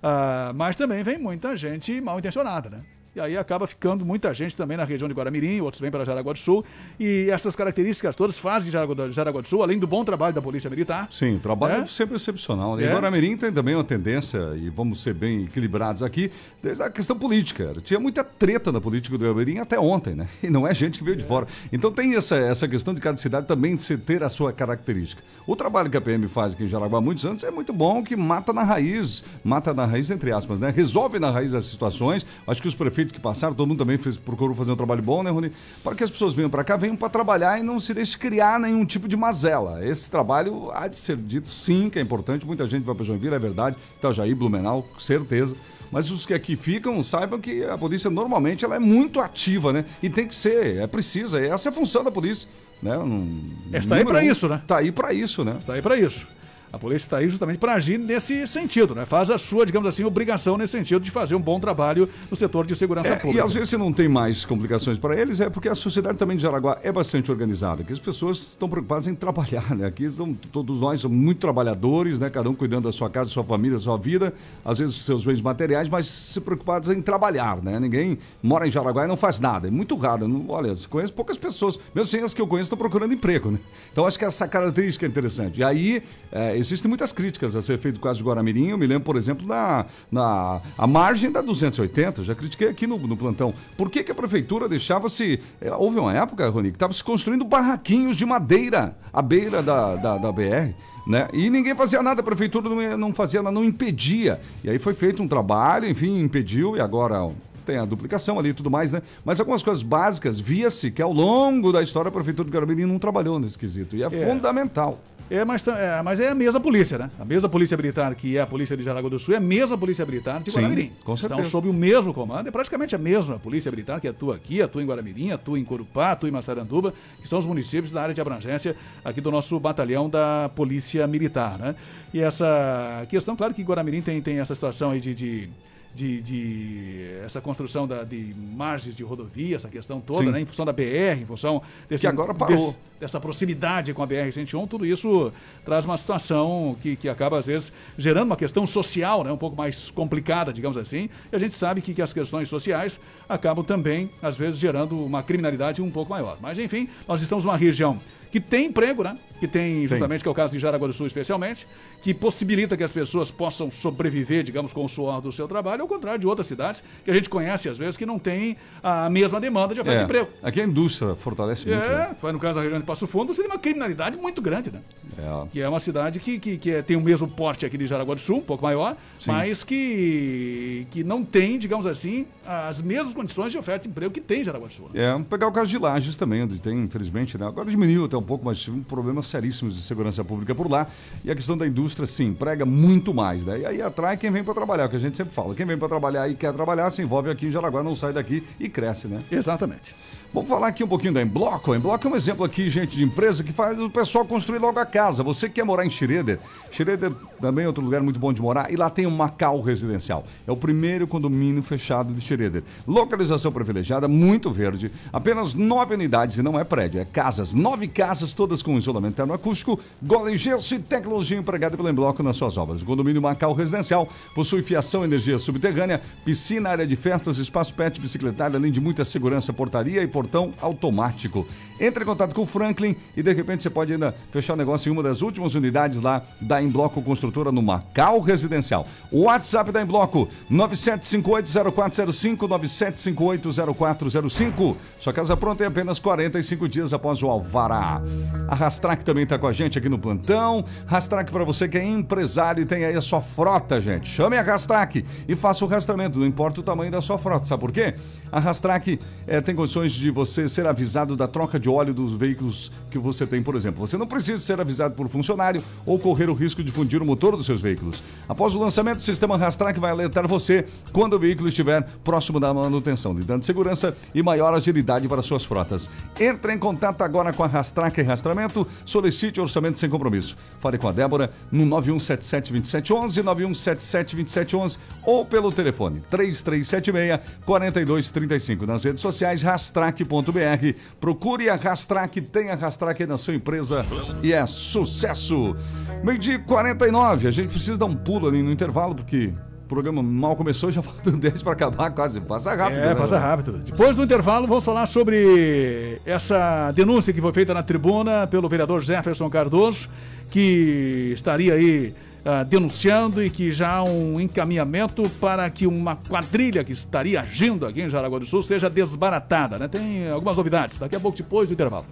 [0.03, 2.81] Ah, mas também vem muita gente mal intencionada, né?
[3.15, 6.33] E aí acaba ficando muita gente também na região de Guaramirim, outros vêm para Jaraguá
[6.33, 6.65] do Sul.
[6.99, 11.09] E essas características todas fazem Jaraguá do, Sul, além do bom trabalho da Polícia Militar.
[11.11, 11.87] Sim, o trabalho é, É?
[11.87, 12.77] sempre excepcional.
[12.77, 12.85] né?
[12.85, 12.87] É.
[12.87, 16.31] Em Guaramirim tem também uma tendência, e vamos ser bem equilibrados aqui,
[16.63, 17.75] desde a questão política.
[17.83, 20.29] Tinha muita treta na política do Guaramirim até ontem, né?
[20.41, 21.49] E não é gente que veio de fora.
[21.73, 25.21] Então tem essa, essa questão de cada cidade também ter a sua característica.
[25.47, 28.05] O trabalho que a PM faz aqui em Jaraguá há muitos anos é muito bom,
[28.05, 30.73] que mata na raiz, mata na raiz, entre aspas, né?
[30.75, 32.25] Resolve na raiz as situações.
[32.47, 35.23] Acho que os prefeitos que passaram, todo mundo também fez, procurou fazer um trabalho bom,
[35.23, 35.53] né, Rony?
[35.83, 38.61] Para que as pessoas venham para cá, venham para trabalhar e não se deixe criar
[38.61, 39.85] nenhum tipo de mazela.
[39.85, 42.47] Esse trabalho há de ser dito sim que é importante.
[42.47, 43.77] Muita gente vai para Joinville, é verdade.
[43.99, 45.57] Itajaí, Blumenau, com certeza.
[45.91, 49.85] Mas os que aqui ficam, saibam que a polícia normalmente ela é muito ativa, né?
[50.03, 51.37] E tem que ser, é preciso.
[51.37, 52.49] Essa é a função da polícia.
[52.83, 52.97] Né?
[52.97, 54.23] Um, Está aí para um.
[54.23, 54.63] isso, né?
[54.67, 55.57] Tá aí para isso, né?
[55.59, 56.27] Está aí para isso.
[56.73, 59.05] A polícia está aí justamente para agir nesse sentido, né?
[59.05, 62.65] Faz a sua, digamos assim, obrigação nesse sentido de fazer um bom trabalho no setor
[62.65, 63.43] de segurança É, pública.
[63.43, 66.37] e às vezes se não tem mais complicações para eles, é porque a sociedade também
[66.37, 69.87] de Jaraguá é bastante organizada, que as pessoas estão preocupadas em trabalhar, né?
[69.87, 72.31] Aqui são, todos nós somos muito trabalhadores, né?
[72.31, 74.33] Cada um cuidando da sua casa, da sua família, da sua vida,
[74.65, 77.81] às vezes dos seus bens materiais, mas se preocupados em trabalhar, né?
[77.81, 79.67] Ninguém mora em Jaraguá e não faz nada.
[79.67, 80.29] É muito raro.
[80.29, 83.59] Não, olha, conheço poucas pessoas, mesmo assim as que eu conheço estão procurando emprego, né?
[83.93, 85.59] Então acho que essa característica é interessante.
[85.61, 86.01] E aí
[86.31, 88.69] é, existem muitas críticas a ser feito no caso de Guaramirim.
[88.69, 92.99] Eu me lembro, por exemplo, na, na a margem da 280, já critiquei aqui no,
[92.99, 93.53] no plantão.
[93.77, 95.41] Por que, que a prefeitura deixava-se.
[95.61, 99.97] é, houve uma época, Rony, que estava se construindo barraquinhos de madeira à beira da,
[99.97, 100.75] da, da BR.
[101.07, 101.29] Né?
[101.33, 104.41] E ninguém fazia nada, a prefeitura não, não fazia nada, não impedia.
[104.63, 107.27] E aí foi feito um trabalho, enfim, impediu, e agora
[107.63, 109.03] tem a duplicação ali e tudo mais, né?
[109.25, 112.99] Mas algumas coisas básicas, via-se que ao longo da história a prefeitura de Guaramirim não
[112.99, 113.97] trabalhou nesse quesito.
[113.97, 114.27] E é, É.
[114.27, 115.01] fundamental.
[115.33, 117.09] É mas, é, mas é a mesma polícia, né?
[117.19, 119.79] A mesma polícia militar que é a polícia de Jaraguá do Sul é a mesma
[119.79, 120.91] polícia militar de Sim, Guaramirim.
[121.05, 121.41] com certeza.
[121.43, 124.83] Estão sob o mesmo comando, é praticamente a mesma polícia militar que atua aqui, atua
[124.83, 126.93] em Guaramirim, atua em Corupá, atua em Massaranduba,
[127.23, 131.57] que são os municípios da área de abrangência aqui do nosso batalhão da polícia militar,
[131.61, 131.77] né?
[132.13, 135.15] E essa questão, claro que Guaramirim tem, tem essa situação aí de...
[135.15, 135.49] de
[135.95, 140.31] de, de essa construção da, de margens de rodovia, essa questão toda, Sim.
[140.31, 142.57] né, em função da BR, em função desse, Que agora parou.
[142.57, 145.33] desse- dessa proximidade com a BR-101, tudo isso
[145.65, 149.57] traz uma situação que, que acaba, às vezes, gerando uma questão social, né, um pouco
[149.57, 151.09] mais complicada, digamos assim.
[151.33, 155.23] E a gente sabe que, que as questões sociais acabam também, às vezes, gerando uma
[155.23, 156.37] criminalidade um pouco maior.
[156.43, 157.99] Mas, enfim, nós estamos numa região
[158.31, 159.19] que tem emprego, né?
[159.41, 161.67] Que tem justamente, que é o caso de Jaraguá do Sul especialmente,
[162.03, 165.89] que possibilita que as pessoas possam sobreviver, digamos, com o suor do seu trabalho, ao
[165.89, 169.39] contrário de outras cidades que a gente conhece às vezes que não tem a mesma
[169.41, 170.29] demanda de oferta de É, emprego.
[170.43, 171.83] aqui a indústria fortalece muito.
[171.83, 172.17] É, né?
[172.21, 174.81] vai no caso da região de Passo Fundo, você tem uma criminalidade muito grande, né?
[175.19, 175.47] É.
[175.53, 178.15] Que é uma cidade que, que, que é- tem o mesmo porte aqui de Jaraguá
[178.15, 179.31] do Sul, um pouco maior, Sim.
[179.33, 184.21] mas que, que não tem, digamos assim, as mesmas condições de oferta de emprego que
[184.21, 184.91] tem em Jaraguá do Sul.
[184.95, 187.47] É, vamos pegar o caso de Lages também, onde tem, infelizmente, né?
[187.47, 190.87] Agora diminuiu até um pouco, mas tive um problemas seríssimos de segurança pública por lá.
[191.25, 193.61] E a questão da indústria, sim, emprega muito mais, né?
[193.61, 195.55] E aí atrai quem vem para trabalhar, o que a gente sempre fala.
[195.55, 198.43] Quem vem para trabalhar e quer trabalhar, se envolve aqui em Jaraguá, não sai daqui
[198.59, 199.21] e cresce, né?
[199.31, 199.95] Exatamente.
[200.33, 201.73] Vamos falar aqui um pouquinho da Embloco.
[201.73, 204.79] A Embloco é um exemplo aqui, gente, de empresa que faz o pessoal construir logo
[204.79, 205.25] a casa.
[205.25, 206.39] Você que quer morar em Schroeder,
[206.71, 207.11] Schroeder
[207.41, 210.23] também é outro lugar muito bom de morar, e lá tem o Macau Residencial.
[210.47, 212.63] É o primeiro condomínio fechado de Schroeder.
[212.87, 217.53] Localização privilegiada, muito verde, apenas nove unidades e não é prédio, é casas.
[217.53, 222.37] Nove casas, todas com isolamento termoacústico, gola em gesso e tecnologia empregada pela Embloco nas
[222.37, 222.83] suas obras.
[222.83, 228.57] O condomínio Macau Residencial possui fiação, energia subterrânea, piscina, área de festas, espaço pet, bicicletário,
[228.57, 231.47] além de muita segurança, portaria e portão automático.
[231.81, 234.91] Entre em contato com o Franklin e de repente você pode ainda fechar o negócio
[234.91, 238.87] em uma das últimas unidades lá da Embloco Construtora no Macau Residencial.
[239.11, 244.77] O WhatsApp da Embloco 97580405 97580405.
[244.99, 248.03] Sua casa pronta em apenas 45 dias após o alvará.
[248.47, 250.65] A Rastrac também está com a gente aqui no plantão.
[250.87, 254.09] Rastrac para você que é empresário e tem aí a sua frota, gente.
[254.09, 257.47] Chame a Rastrac e faça o rastreamento, não importa o tamanho da sua frota.
[257.47, 257.95] Sabe por quê?
[258.31, 262.71] A Rastrac eh, tem condições de você ser avisado da troca de óleo dos veículos
[262.91, 263.87] que você tem, por exemplo.
[263.87, 267.37] Você não precisa ser avisado por funcionário ou correr o risco de fundir o motor
[267.37, 268.03] dos seus veículos.
[268.29, 272.53] Após o lançamento, o sistema Rastrac vai alertar você quando o veículo estiver próximo da
[272.53, 275.89] manutenção, lhe dando segurança e maior agilidade para suas frotas.
[276.19, 280.37] Entre em contato agora com a Rastrac Rastramento, solicite orçamento sem compromisso.
[280.59, 288.67] Fale com a Débora no 91772711, 91772711 ou pelo telefone 3376-4235.
[288.67, 290.75] Nas redes sociais, rastrac.br.
[291.01, 293.85] Procure a Rastrac, tenha a Rastrac aí na sua empresa
[294.23, 295.55] e é sucesso.
[296.03, 299.33] Meio-dia e 49, a gente precisa dar um pulo ali no intervalo, porque
[299.65, 302.21] o programa mal começou, já faltam 10 para acabar, quase.
[302.21, 302.79] Passa rápido.
[302.79, 302.95] É, né?
[302.95, 303.59] passa rápido.
[303.59, 308.83] Depois do intervalo, vamos falar sobre essa denúncia que foi feita na tribuna pelo vereador
[308.83, 309.89] Jefferson Cardoso,
[310.31, 311.95] que estaria aí
[312.25, 317.67] ah, denunciando e que já há um encaminhamento para que uma quadrilha que estaria agindo
[317.67, 319.69] aqui em Jaraguá do Sul seja desbaratada, né?
[319.69, 321.87] Tem algumas novidades, daqui a pouco depois do intervalo.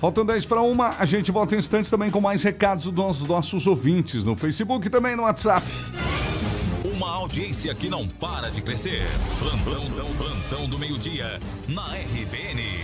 [0.00, 3.66] Faltam 10 para uma, a gente volta em instantes também com mais recados dos nossos
[3.66, 5.66] ouvintes no Facebook e também no WhatsApp.
[6.84, 9.02] Uma audiência que não para de crescer.
[9.38, 9.82] Plantão,
[10.16, 12.83] plantão do meio-dia na RBN.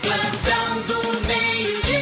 [0.01, 1.92] Plantão do meio-dia.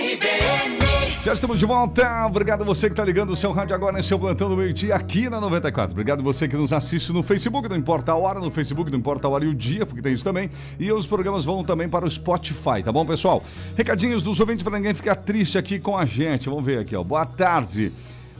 [0.00, 0.80] RBN.
[1.22, 2.26] Já estamos de volta.
[2.26, 5.28] Obrigado você que está ligando o seu rádio agora em seu plantão do meio-dia aqui
[5.28, 5.92] na 94.
[5.92, 9.28] Obrigado você que nos assiste no Facebook, não importa a hora, no Facebook não importa
[9.28, 10.48] a hora e o dia, porque tem isso também.
[10.78, 13.42] E os programas vão também para o Spotify, tá bom, pessoal?
[13.76, 16.48] Recadinhos dos ouvintes para ninguém ficar triste aqui com a gente.
[16.48, 17.04] Vamos ver aqui, ó.
[17.04, 17.92] Boa tarde.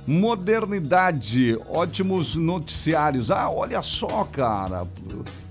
[0.06, 3.30] Modernidade, ótimos noticiários.
[3.30, 4.86] Ah, olha só, cara.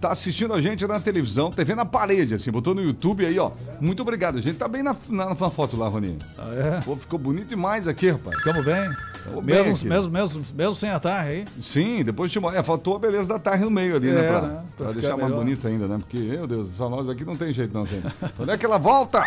[0.02, 3.52] Tá assistindo a gente na televisão, TV na parede, assim, botou no YouTube aí, ó.
[3.82, 4.38] Muito obrigado.
[4.38, 6.20] A gente tá bem na, na, na foto lá, Roninho.
[6.38, 6.82] Ah, é?
[6.82, 8.36] Pô, ficou bonito demais aqui, rapaz.
[8.38, 8.90] Ficamos bem.
[9.24, 9.88] Ficamos bem Mesmo, aqui.
[9.88, 11.46] mesmo, mesmo, mesmo sem a tarde aí.
[11.62, 14.26] Sim, depois de é, faltou a beleza da tarde no meio ali, né?
[14.26, 14.62] É, Pra, né?
[14.78, 15.44] pra Pra deixar mais melhor.
[15.44, 15.98] bonito ainda, né?
[16.00, 18.08] Porque, meu Deus, só nós aqui não tem jeito, não, gente.
[18.40, 19.24] Onde é que ela volta?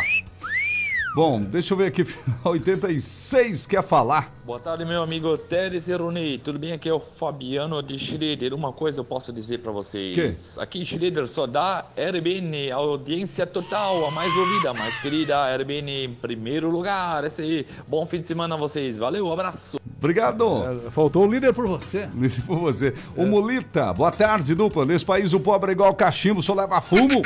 [1.14, 4.32] Bom, deixa eu ver aqui, final 86, quer falar?
[4.46, 6.38] Boa tarde, meu amigo Teres e Rony.
[6.38, 6.72] Tudo bem?
[6.72, 8.54] Aqui é o Fabiano de Schroeder.
[8.54, 10.56] Uma coisa eu posso dizer pra vocês.
[10.56, 15.54] Aqui em Schroeder só dá RBN, a audiência total, a mais ouvida, a mais querida,
[15.54, 17.22] RBN em primeiro lugar.
[17.24, 17.66] Esse aí.
[17.86, 18.96] Bom fim de semana a vocês.
[18.96, 19.78] Valeu, abraço.
[19.98, 20.64] Obrigado.
[20.86, 22.08] É, faltou o líder por você.
[22.16, 22.94] Líder por você.
[23.14, 24.86] O Mulita, boa tarde, dupla.
[24.86, 27.22] Nesse país o pobre é igual cachimbo, só leva fumo.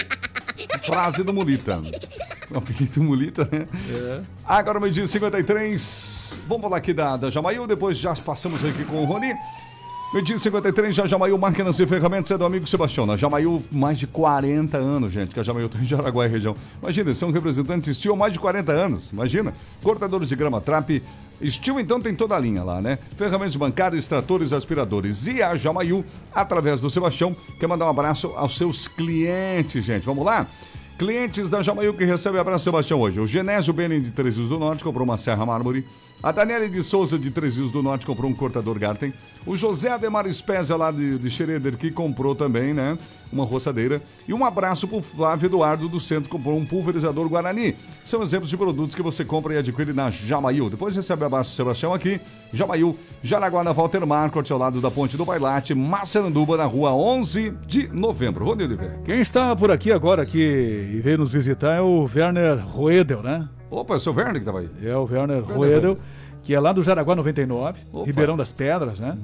[0.85, 1.83] Frase do Mulita.
[2.51, 3.67] O apelido Mulita, né?
[3.91, 4.21] É.
[4.45, 6.41] Agora, meio dia 53.
[6.47, 9.35] Vamos falar aqui da, da Jamail, depois já passamos aqui com o Rony.
[10.13, 13.05] Meio dia 53, já Jamail, máquinas e ferramentas, é do amigo Sebastião.
[13.05, 16.55] Na Jamail, mais de 40 anos, gente, que a Jamail tem em Jaraguá e região.
[16.81, 19.53] Imagina, são representantes Steel há mais de 40 anos, imagina.
[19.83, 21.03] Cortadores de grama, trap.
[21.45, 22.99] Steel, então, tem toda a linha lá, né?
[23.17, 25.27] Ferramentas bancárias, tratores, aspiradores.
[25.27, 30.07] E a Jamail, através do Sebastião, quer mandar um abraço aos seus clientes, gente.
[30.07, 30.47] Vamos lá?
[30.97, 33.21] Clientes da Jamail que recebem abraço Sebastião hoje.
[33.21, 35.85] O Genésio Benen de Três do Norte comprou uma serra mármore.
[36.23, 39.12] A Daniela de Souza de Três Rios do Norte comprou um cortador Garten.
[39.47, 42.99] O José Ademar Espésia lá de, de que comprou também, né?
[43.33, 44.01] Uma roçadeira.
[44.27, 47.77] E um abraço pro Flávio Eduardo do Centro que comprou um pulverizador Guarani.
[48.05, 50.71] São exemplos de produtos que você compra e adquire na Jamail.
[50.71, 52.21] Depois recebe abraço Sebastião aqui.
[52.53, 57.53] Jamail, Jaraguá na Walter Marcos, ao lado da Ponte do Bailate, Massaranduba, na rua 11
[57.67, 58.45] de novembro.
[58.45, 59.01] Rodrigo Oliveira.
[59.05, 63.49] Quem está por aqui agora que veio nos visitar é o Werner Roedel, né?
[63.71, 64.69] Opa, é o seu Werner que estava aí.
[64.83, 65.99] É o Werner Roedel,
[66.45, 68.07] que é lá do Jaraguá 99, Opa.
[68.07, 69.17] Ribeirão das Pedras, né?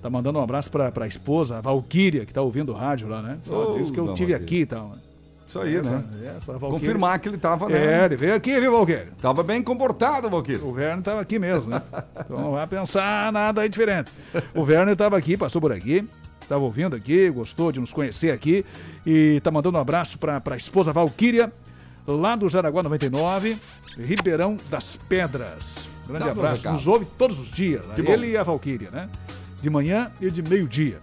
[0.00, 3.20] Tá mandando um abraço pra, pra esposa, a Valquíria, que tá ouvindo o rádio lá,
[3.20, 3.38] né?
[3.48, 4.36] Ô, disse que eu tive Valquíria.
[4.36, 4.88] aqui e tal.
[4.90, 4.96] né?
[5.46, 6.04] Isso aí, É, né?
[6.22, 6.70] é, Valquíria.
[6.70, 8.02] Confirmar que ele tava, né?
[8.02, 9.08] É, ele veio aqui, viu, Valquíria?
[9.20, 10.64] Tava bem comportado, Valquírio.
[10.64, 11.82] O Werner tava aqui mesmo, né?
[12.24, 14.12] Então não vai pensar nada aí diferente.
[14.54, 16.08] O Werner tava aqui, passou por aqui,
[16.48, 18.64] tava ouvindo aqui, gostou de nos conhecer aqui
[19.04, 21.52] e tá mandando um abraço pra, pra esposa Valquíria,
[22.06, 23.56] lá do Jaraguá 99,
[23.98, 25.76] Ribeirão das Pedras.
[26.06, 27.94] Grande Dá abraço, nos ouve todos os dias, né?
[27.98, 29.08] Ele e a Valquíria, né?
[29.62, 30.98] De manhã e de meio-dia.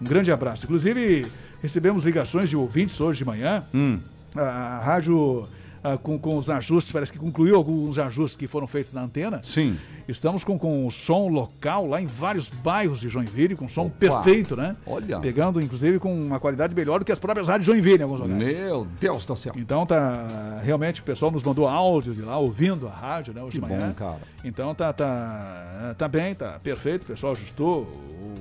[0.00, 0.64] Um grande abraço.
[0.64, 1.26] Inclusive,
[1.60, 3.64] recebemos ligações de ouvintes hoje de manhã.
[3.74, 3.98] Hum.
[4.36, 5.48] A, a rádio,
[5.82, 9.40] ah, com, com os ajustes, parece que concluiu alguns ajustes que foram feitos na antena.
[9.42, 9.76] Sim.
[10.06, 14.54] Estamos com, com o som local lá em vários bairros de Joinville, com som perfeito,
[14.54, 14.76] né?
[14.86, 15.18] Olha.
[15.18, 18.20] Pegando, inclusive, com uma qualidade melhor do que as próprias rádios de Joinville em alguns
[18.20, 18.58] lugares.
[18.58, 19.52] Meu Deus do céu.
[19.56, 20.60] Então tá.
[20.62, 23.42] Realmente o pessoal nos mandou áudios de lá, ouvindo a rádio, né?
[23.42, 23.88] Hoje Que de manhã.
[23.88, 24.18] bom, cara.
[24.44, 27.04] Então tá, tá, tá bem, tá perfeito.
[27.04, 27.88] O pessoal ajustou.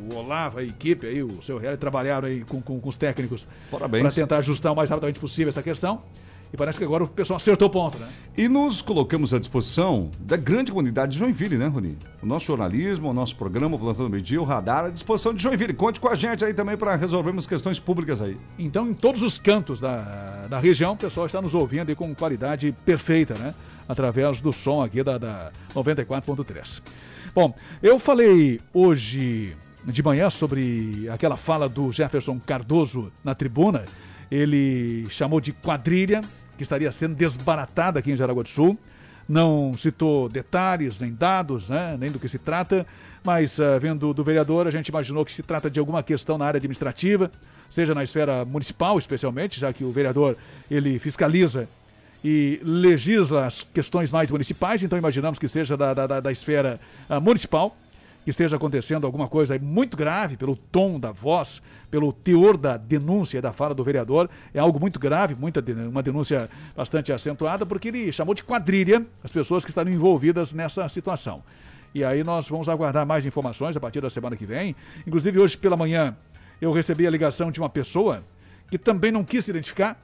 [0.10, 3.48] O Olavo, a equipe aí, o seu Real trabalharam aí com, com, com os técnicos
[3.72, 4.02] Parabéns.
[4.02, 6.02] para tentar ajustar o mais rapidamente possível essa questão.
[6.54, 8.08] E parece que agora o pessoal acertou o ponto, né?
[8.38, 11.98] E nos colocamos à disposição da grande comunidade de Joinville, né, Rony?
[12.22, 15.34] O nosso jornalismo, o nosso programa, o Plantão do Meio Dia, o Radar, à disposição
[15.34, 15.74] de Joinville.
[15.74, 18.38] Conte com a gente aí também para resolvermos questões públicas aí.
[18.60, 22.14] Então, em todos os cantos da, da região, o pessoal está nos ouvindo e com
[22.14, 23.56] qualidade perfeita, né?
[23.90, 26.84] Através do som aqui da, da 94.3.
[27.34, 33.86] Bom, eu falei hoje de manhã sobre aquela fala do Jefferson Cardoso na tribuna.
[34.30, 36.22] Ele chamou de quadrilha,
[36.58, 38.78] que estaria sendo desbaratada aqui em Jaraguá do Sul.
[39.28, 42.86] Não citou detalhes, nem dados, né, nem do que se trata,
[43.24, 46.46] mas ah, vendo do vereador, a gente imaginou que se trata de alguma questão na
[46.46, 47.32] área administrativa,
[47.70, 50.36] seja na esfera municipal, especialmente, já que o vereador
[50.70, 51.68] ele fiscaliza
[52.24, 56.80] e legisla as questões mais municipais, então imaginamos que seja da, da, da- esfera
[57.10, 57.76] ah, municipal,
[58.24, 61.62] que esteja acontecendo alguma coisa muito grave pelo tom da voz,
[61.92, 64.30] pelo teor da denúncia e da fala do vereador.
[64.54, 69.32] É algo muito grave, muita, uma denúncia bastante acentuada, porque ele chamou de quadrilha as
[69.32, 71.44] pessoas que estão envolvidas nessa situação.
[71.94, 74.76] E aí nós vamos aguardar mais informações a partir da semana que vem.
[75.06, 76.16] Inclusive, hoje pela manhã,
[76.60, 78.24] eu recebi a ligação de uma pessoa
[78.72, 80.02] que também não quis se identificar,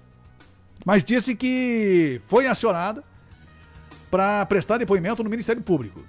[0.86, 3.04] mas disse que foi acionada
[4.12, 6.04] para prestar depoimento no Ministério Público.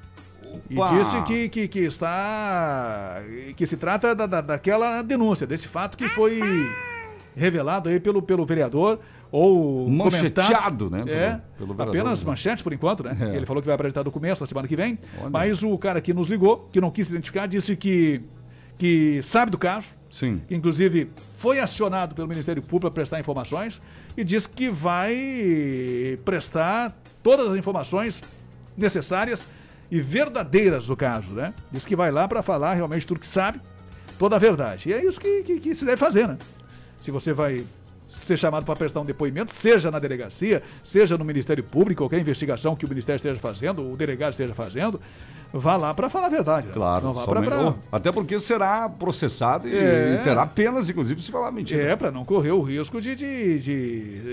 [0.69, 3.21] E disse que, que, que está.
[3.57, 6.41] que se trata da, da- daquela denúncia, desse fato que foi
[7.37, 9.01] revelado aí pelo, pelo vereador
[9.33, 10.91] ou Mancheteado, comentado.
[10.91, 12.31] né, pelo- É, pelo vereador, apenas né?
[12.31, 13.17] manchetes por enquanto, né?
[13.21, 13.37] É.
[13.37, 14.99] Ele falou que vai apresentar documentos na semana que vem.
[15.21, 15.31] Olha.
[15.31, 18.21] Mas o cara que nos ligou, que não quis se identificar, disse que,
[18.77, 20.41] que sabe do caso, Sim.
[20.49, 23.81] que inclusive foi acionado pelo Ministério Público para prestar informações
[24.17, 28.23] e diz que vai prestar todas as informações
[28.77, 29.49] necessárias
[29.91, 31.53] e verdadeiras do caso, né?
[31.71, 33.61] Diz que vai lá para falar realmente tudo que sabe,
[34.19, 34.91] toda a verdade.
[34.91, 36.39] E é isso que, que, que se deve fazer, né?
[37.01, 37.65] Se você vai
[38.07, 42.75] ser chamado para prestar um depoimento, seja na delegacia, seja no Ministério Público, qualquer investigação
[42.75, 45.01] que o Ministério esteja fazendo, o delegado esteja fazendo,
[45.53, 46.69] vá lá para falar a verdade.
[46.69, 46.73] Né?
[46.75, 50.19] Claro, Não vá pra, somente- pra- oh, até porque será processado e, É.
[50.21, 51.83] e terá penas, inclusive, se falar mentira.
[51.83, 53.59] É, para não correr o risco de, de,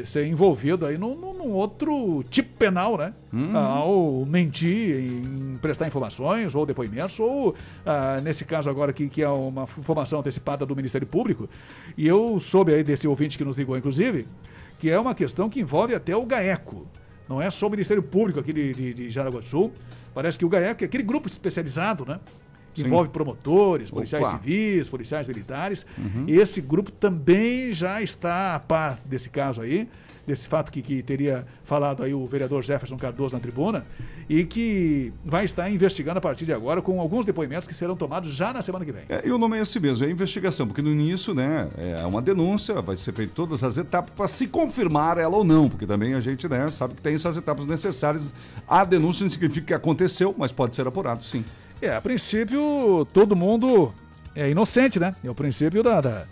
[0.01, 3.13] de ser envolvido aí num, num- outro tipo penal, né?
[3.31, 3.57] Uhum.
[3.57, 7.55] Ao mentir em prestar informações ou depoimentos, ou
[7.85, 11.49] ah, nesse caso agora que, que é uma informação antecipada do Ministério Público,
[11.97, 14.27] e eu soube aí desse ouvinte que nos ligou, inclusive,
[14.77, 16.85] que é uma questão que envolve até o GAECO.
[17.27, 19.71] Não é só o Ministério Público aqui de, de, de Jaraguá do Sul.
[20.17, 22.19] Parece que o GAECO é aquele grupo especializado, né?
[22.73, 22.87] Que Sim.
[22.87, 24.39] envolve promotores, policiais Opa.
[24.39, 25.85] civis, policiais militares.
[25.95, 26.23] Uhum.
[26.25, 29.87] E esse grupo também já está a par desse caso aí,
[30.27, 33.85] desse fato que, que teria falado aí o vereador Jefferson Cardoso na tribuna,
[34.29, 38.33] e que vai estar investigando a partir de agora com alguns depoimentos que serão tomados
[38.35, 39.03] já na semana que vem.
[39.07, 42.21] É, e o nome é esse mesmo, é investigação, porque no início, né, é uma
[42.21, 46.13] denúncia, vai ser feito todas as etapas para se confirmar ela ou não, porque também
[46.13, 48.33] a gente, né, sabe que tem essas etapas necessárias.
[48.67, 51.45] A denúncia não significa que aconteceu, mas pode ser apurado, sim.
[51.81, 53.93] É, a princípio, todo mundo
[54.35, 55.15] é inocente, né?
[55.23, 56.25] É o princípio da, da-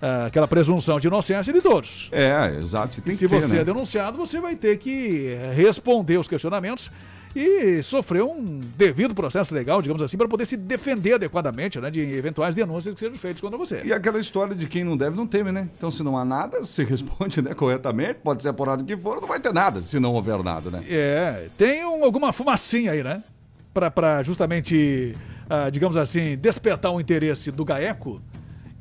[0.00, 2.08] ah, aquela presunção de inocência de todos.
[2.10, 3.00] É, exato.
[3.02, 3.60] Tem e se ter, você né?
[3.60, 6.90] é denunciado, você vai ter que eh, responder os questionamentos
[7.34, 12.00] e sofrer um devido processo legal, digamos assim, para poder se defender adequadamente né, de
[12.00, 13.82] eventuais denúncias que sejam feitas contra você.
[13.84, 15.68] E aquela história de quem não deve não teme, né?
[15.76, 19.20] Então, se não há nada, se responde né, corretamente, pode ser apurado o que for,
[19.20, 20.82] não vai ter nada, se não houver nada, né?
[20.88, 23.22] É, tem um- alguma fumacinha aí, né?
[23.72, 25.14] Para justamente,
[25.48, 28.20] ah, digamos assim, despertar o interesse do GAECO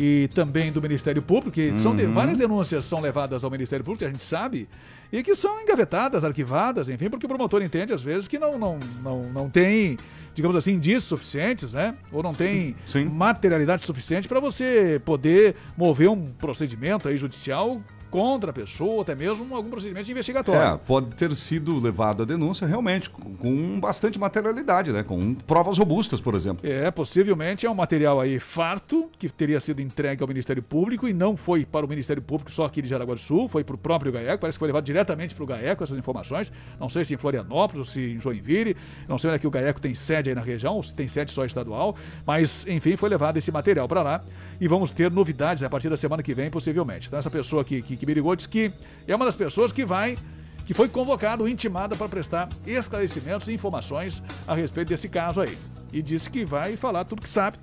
[0.02, 2.14] e também do Ministério Público, que são de- Uhum.
[2.14, 4.70] várias denúncias são levadas ao Ministério Público, a gente sabe,
[5.12, 8.80] e que são engavetadas, arquivadas, enfim, porque o promotor entende às vezes que não, não,
[9.04, 9.98] não, não tem,
[10.34, 11.96] digamos assim, indícios suficientes, né?
[12.14, 12.76] Ou não tem
[13.10, 19.56] materialidade suficiente para você poder mover um procedimento aí judicial contra a pessoa, até mesmo
[19.56, 20.76] algum procedimento investigatório.
[20.76, 25.04] É, pode ter sido levada a denúncia realmente com, com bastante materialidade, né?
[25.04, 26.68] Com provas robustas, por exemplo.
[26.68, 31.14] É, possivelmente é um material aí farto, que teria sido entregue ao Ministério Público e
[31.14, 33.78] não foi para o Ministério Público só aqui de Jaraguá do Sul, foi para o
[33.78, 37.14] próprio GAECO, parece que foi levado diretamente para o GAECO essas informações, não sei se
[37.14, 38.76] em Florianópolis ou se em Joinville,
[39.08, 41.08] não sei onde é que o GAECO tem sede aí na região, ou se tem
[41.08, 41.96] sede só estadual,
[42.26, 44.24] mas enfim, foi levado esse material para lá
[44.60, 47.08] e vamos ter novidades a partir da semana que vem, possivelmente.
[47.08, 48.72] Então essa pessoa que, que, que me ligou disse que
[49.08, 50.18] é uma das pessoas que vai
[50.66, 55.58] que foi convocado, intimada para prestar esclarecimentos e informações a respeito desse caso aí.
[55.92, 57.58] E disse que vai falar tudo que sabe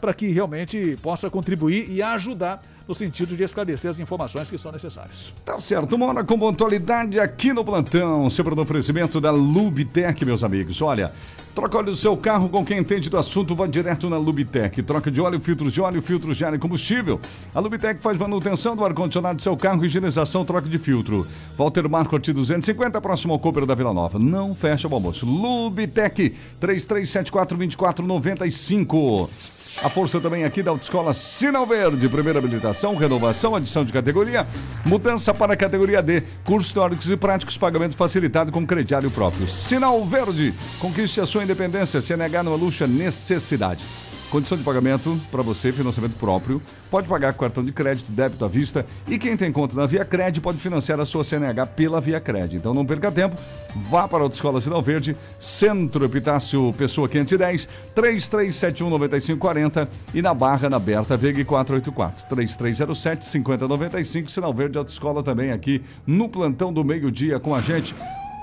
[0.00, 4.70] para que realmente possa contribuir e ajudar no sentido de esclarecer as informações que são
[4.70, 5.32] necessárias.
[5.44, 10.44] Tá certo, uma hora com pontualidade aqui no plantão, sempre no oferecimento da Lubitec, meus
[10.44, 10.80] amigos.
[10.80, 11.12] Olha,
[11.54, 14.80] troca óleo do seu carro com quem entende do assunto, vá direto na Lubitec.
[14.82, 17.20] Troca de óleo, filtros de óleo, filtros de ar e combustível.
[17.52, 21.26] A Lubitec faz manutenção do ar-condicionado do seu carro, higienização, troca de filtro.
[21.56, 24.16] Walter Marcot 250, próximo ao Cooper da Vila Nova.
[24.18, 25.26] Não fecha o almoço.
[25.26, 29.55] Lubitec 33742495.
[29.84, 34.46] A força também aqui da Autoescola Sinal Verde, primeira habilitação, renovação, adição de categoria,
[34.84, 39.46] mudança para a categoria D, cursos teóricos e práticos, pagamento facilitado com crediário próprio.
[39.46, 43.84] Sinal Verde, conquiste a sua independência, CNH numa luxa necessidade.
[44.30, 46.60] Condição de pagamento para você, financiamento próprio.
[46.90, 48.84] Pode pagar com cartão de crédito, débito à vista.
[49.08, 52.56] E quem tem conta na Via Cred pode financiar a sua CNH pela Via Cred.
[52.56, 53.36] Então não perca tempo.
[53.74, 60.78] Vá para a Autoescola Sinal Verde, Centro Epitácio Pessoa 510, 3371-9540 e na Barra, na
[60.78, 64.28] Berta Veg 484, 3307-5095.
[64.28, 67.94] Sinal Verde Autoescola também aqui no plantão do meio-dia com a gente.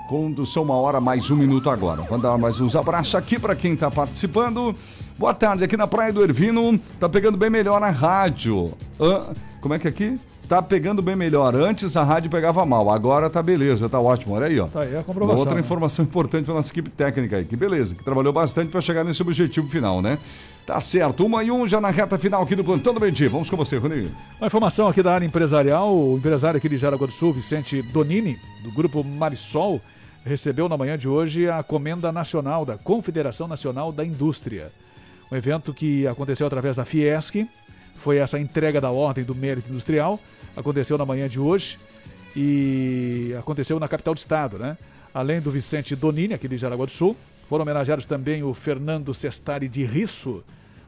[0.08, 2.02] Condução uma hora mais um minuto agora.
[2.02, 4.74] Vou dar mais uns abraços aqui para quem está participando.
[5.18, 6.78] Boa tarde, aqui na Praia do Ervino.
[7.00, 8.74] Tá pegando bem melhor a rádio.
[9.62, 10.20] Como é que é aqui?
[10.46, 11.56] Tá pegando bem melhor.
[11.56, 14.34] Antes a rádio pegava mal, agora tá beleza, tá ótimo.
[14.34, 14.66] Olha aí, ó.
[14.66, 15.38] Tá aí a Uma comprovação.
[15.40, 15.60] outra né?
[15.62, 17.46] informação importante para nossa equipe técnica aí.
[17.46, 20.18] Que beleza, que trabalhou bastante para chegar nesse objetivo final, né?
[20.66, 23.30] Tá certo, uma e um já na reta final aqui do Plantão do Meio.
[23.30, 24.10] Vamos com você, Rony.
[24.38, 28.38] Uma informação aqui da área empresarial, o empresário aqui de Jaraguá do Sul, Vicente Donini,
[28.62, 29.80] do grupo Marisol,
[30.24, 34.72] recebeu na manhã de hoje a Comenda Nacional da Confederação Nacional da Indústria.
[35.30, 37.46] Um evento que aconteceu através da Fiesc,
[37.96, 40.18] foi essa entrega da Ordem do Mérito Industrial,
[40.56, 41.78] aconteceu na manhã de hoje
[42.34, 44.78] e aconteceu na capital do estado, né?
[45.12, 47.16] Além do Vicente Donini, aqui de Jaraguá do Sul,
[47.48, 50.42] foram homenageados também o Fernando Sestari de Risso,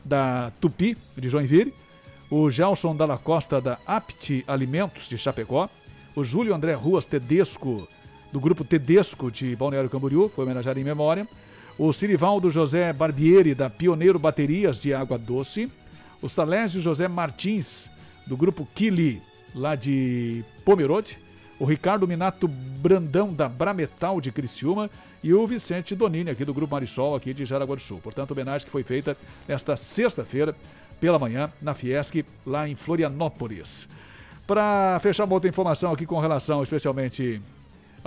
[0.04, 1.74] da Tupi, de Joinville,
[2.30, 5.68] o Gelson Dalla Costa, da Apti Alimentos, de Chapecó,
[6.14, 7.86] o Júlio André Ruas Tedesco,
[8.32, 11.26] do grupo Tedesco, de Balneário Camboriú, foi homenageado em memória,
[11.78, 15.70] o Sirivaldo José Barbieri, da Pioneiro Baterias de Água Doce,
[16.22, 17.88] o Salésio José Martins,
[18.26, 19.22] do grupo Kili,
[19.54, 21.18] lá de Pomerode,
[21.58, 24.90] o Ricardo Minato Brandão, da Brametal de Criciúma,
[25.22, 27.98] e o Vicente Donini, aqui do Grupo Marisol, aqui de Jaraguá do Sul.
[28.00, 29.16] Portanto, homenagem que foi feita
[29.48, 30.54] nesta sexta-feira,
[31.00, 33.88] pela manhã, na Fiesc, lá em Florianópolis.
[34.46, 37.40] Para fechar uma outra informação aqui com relação especialmente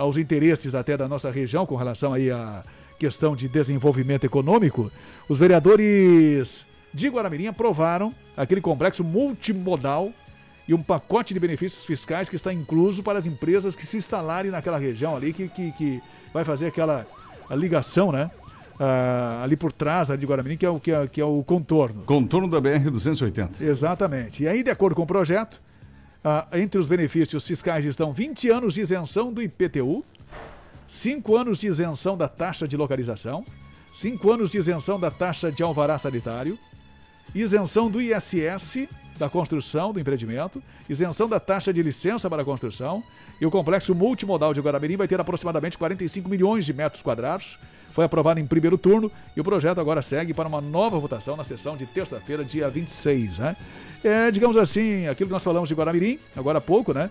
[0.00, 2.62] aos interesses até da nossa região, com relação aí à
[2.98, 4.90] questão de desenvolvimento econômico,
[5.28, 10.10] os vereadores de Guaramirim aprovaram aquele complexo multimodal
[10.66, 14.50] e um pacote de benefícios fiscais que está incluso para as empresas que se instalarem
[14.50, 17.06] naquela região ali, que, que, que vai fazer aquela
[17.50, 18.30] ligação, né?
[18.78, 21.42] Ah, ali por trás ali de Guaramirim, que é, o, que, é, que é o
[21.44, 22.04] contorno.
[22.04, 23.60] Contorno da BR-280.
[23.60, 24.44] Exatamente.
[24.44, 25.60] E aí, de acordo com o projeto,
[26.24, 30.04] ah, entre os benefícios fiscais estão 20 anos de isenção do IPTU,
[30.86, 33.44] 5 anos de isenção da taxa de localização,
[33.94, 36.58] 5 anos de isenção da taxa de alvará sanitário,
[37.34, 43.02] isenção do ISS da construção do empreendimento, isenção da taxa de licença para a construção
[43.40, 47.58] e o complexo multimodal de Guaramirim vai ter aproximadamente 45 milhões de metros quadrados.
[47.90, 51.44] Foi aprovado em primeiro turno e o projeto agora segue para uma nova votação na
[51.44, 53.56] sessão de terça-feira, dia 26, né?
[54.02, 57.10] É, digamos assim, aquilo que nós falamos de Guaramirim, agora há pouco, né?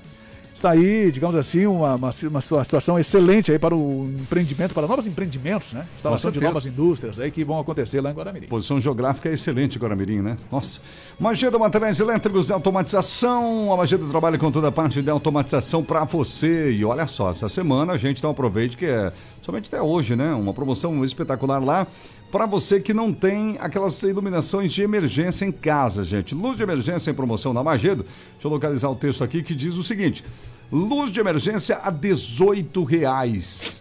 [0.59, 5.07] Está aí, digamos assim, uma, uma, uma situação excelente aí para o empreendimento, para novos
[5.07, 5.87] empreendimentos, né?
[5.95, 8.47] Instalação de novas indústrias aí que vão acontecer lá em Guaramirim.
[8.47, 10.35] Posição geográfica é excelente, Guaramirim, né?
[10.51, 10.81] Nossa.
[11.17, 13.71] Magia do Materiais Elétricos de Automatização.
[13.71, 16.73] A Magia do Trabalho com toda a parte de automatização para você.
[16.73, 20.33] E olha só, essa semana a gente então aproveite que é somente até hoje, né?
[20.33, 21.87] Uma promoção espetacular lá
[22.31, 26.35] para você que não tem aquelas iluminações de emergência em casa, gente.
[26.35, 28.05] Luz de emergência em promoção na Magedo.
[28.33, 30.23] Deixa eu localizar o texto aqui que diz o seguinte:
[30.71, 33.79] luz de emergência a 18 reais.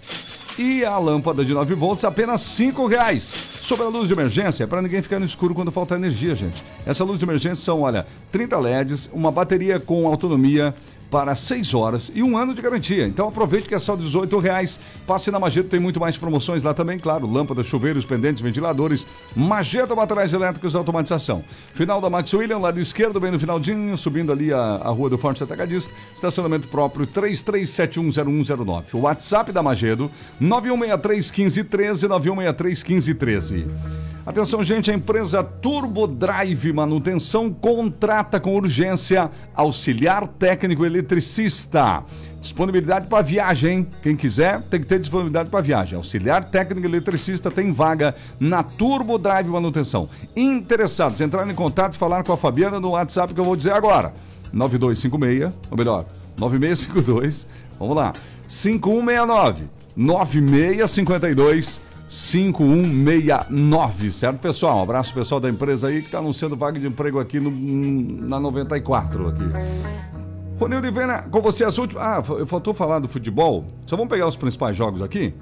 [0.59, 3.22] E a lâmpada de 9 volts apenas 5 reais.
[3.22, 6.64] Sobre a luz de emergência, é para ninguém ficar no escuro quando falta energia, gente.
[6.84, 10.74] Essa luz de emergência são, olha, 30 LEDs, uma bateria com autonomia
[11.11, 13.06] para 6 horas e um ano de garantia.
[13.06, 14.02] Então aproveite que é só R$
[14.42, 14.78] reais.
[15.06, 17.30] Passe na Magedo, tem muito mais promoções lá também, claro.
[17.30, 19.06] Lâmpadas, chuveiros, pendentes, ventiladores.
[19.34, 21.44] Magedo Materiais Elétricos Automatização.
[21.72, 25.18] Final da Max William, lado esquerdo, bem no finalzinho, subindo ali a, a rua do
[25.18, 25.92] Forte Atacadista.
[26.14, 28.94] Estacionamento próprio 33710109.
[28.94, 33.66] O WhatsApp da Magedo, 91631513, 91631513.
[34.28, 42.05] Atenção, gente, a empresa Turbo Drive Manutenção contrata com urgência auxiliar técnico eletricista.
[42.40, 43.86] Disponibilidade para viagem.
[44.03, 45.96] Quem quiser tem que ter disponibilidade para viagem.
[45.96, 50.09] Auxiliar técnico eletricista tem vaga na Turbo Drive Manutenção.
[50.36, 53.72] Interessados, entrar em contato e falar com a Fabiana no WhatsApp que eu vou dizer
[53.72, 54.14] agora.
[54.53, 57.46] 9256, ou melhor, 9652.
[57.78, 58.12] Vamos lá.
[58.46, 64.78] 5169 9652 5169, certo, pessoal?
[64.78, 68.40] Um abraço pessoal da empresa aí que está anunciando vaga de emprego aqui no, na
[68.40, 69.44] 94 aqui.
[70.59, 72.02] Ronildo Viana, com você as últimas.
[72.04, 73.64] Ah, faltou falar do futebol.
[73.86, 75.32] Só vamos pegar os principais jogos aqui.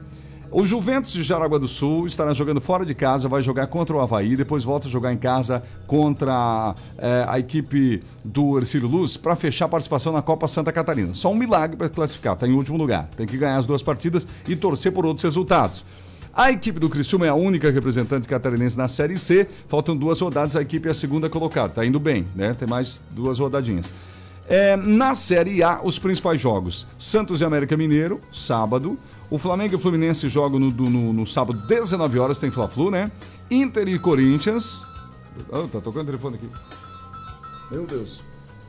[0.51, 4.01] O Juventus de Jaraguá do Sul estará jogando fora de casa, vai jogar contra o
[4.01, 9.35] Havaí, depois volta a jogar em casa contra é, a equipe do Ercílio Luz para
[9.35, 11.13] fechar a participação na Copa Santa Catarina.
[11.15, 13.09] Só um milagre para classificar, está em último lugar.
[13.17, 15.85] Tem que ganhar as duas partidas e torcer por outros resultados.
[16.33, 19.49] A equipe do Criciúma é a única representante catarinense na Série C.
[19.67, 21.71] Faltam duas rodadas, a equipe é a segunda colocada.
[21.71, 22.55] Tá indo bem, né?
[22.55, 23.91] Tem mais duas rodadinhas.
[24.49, 28.99] É, na Série A, os principais jogos: Santos e América Mineiro, sábado.
[29.29, 33.11] O Flamengo e o Fluminense jogam no, no, no sábado, 19 horas, tem Fla-Flu, né?
[33.51, 34.85] Inter e Corinthians.
[35.51, 36.49] Oh, tá tocando o telefone aqui.
[37.73, 38.26] Meu Deus.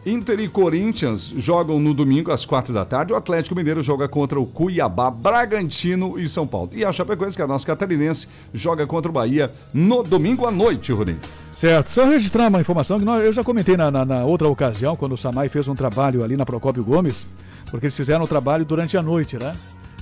[0.08, 3.12] Inter e Corinthians jogam no domingo às quatro da tarde.
[3.12, 6.70] O Atlético Mineiro joga contra o Cuiabá, Bragantino e São Paulo.
[6.72, 10.52] E a Chapecoense, que é a nossa catarinense, joga contra o Bahia no domingo à
[10.52, 11.20] noite, Rodrigo.
[11.54, 11.92] Certo.
[11.92, 15.12] Só registrar uma informação que nós, eu já comentei na, na, na, outra ocasião, quando
[15.12, 17.28] o Samai fez um trabalho ali na Procópio Gomes,
[17.70, 19.56] porque eles fizeram o trabalho durante a noite, né?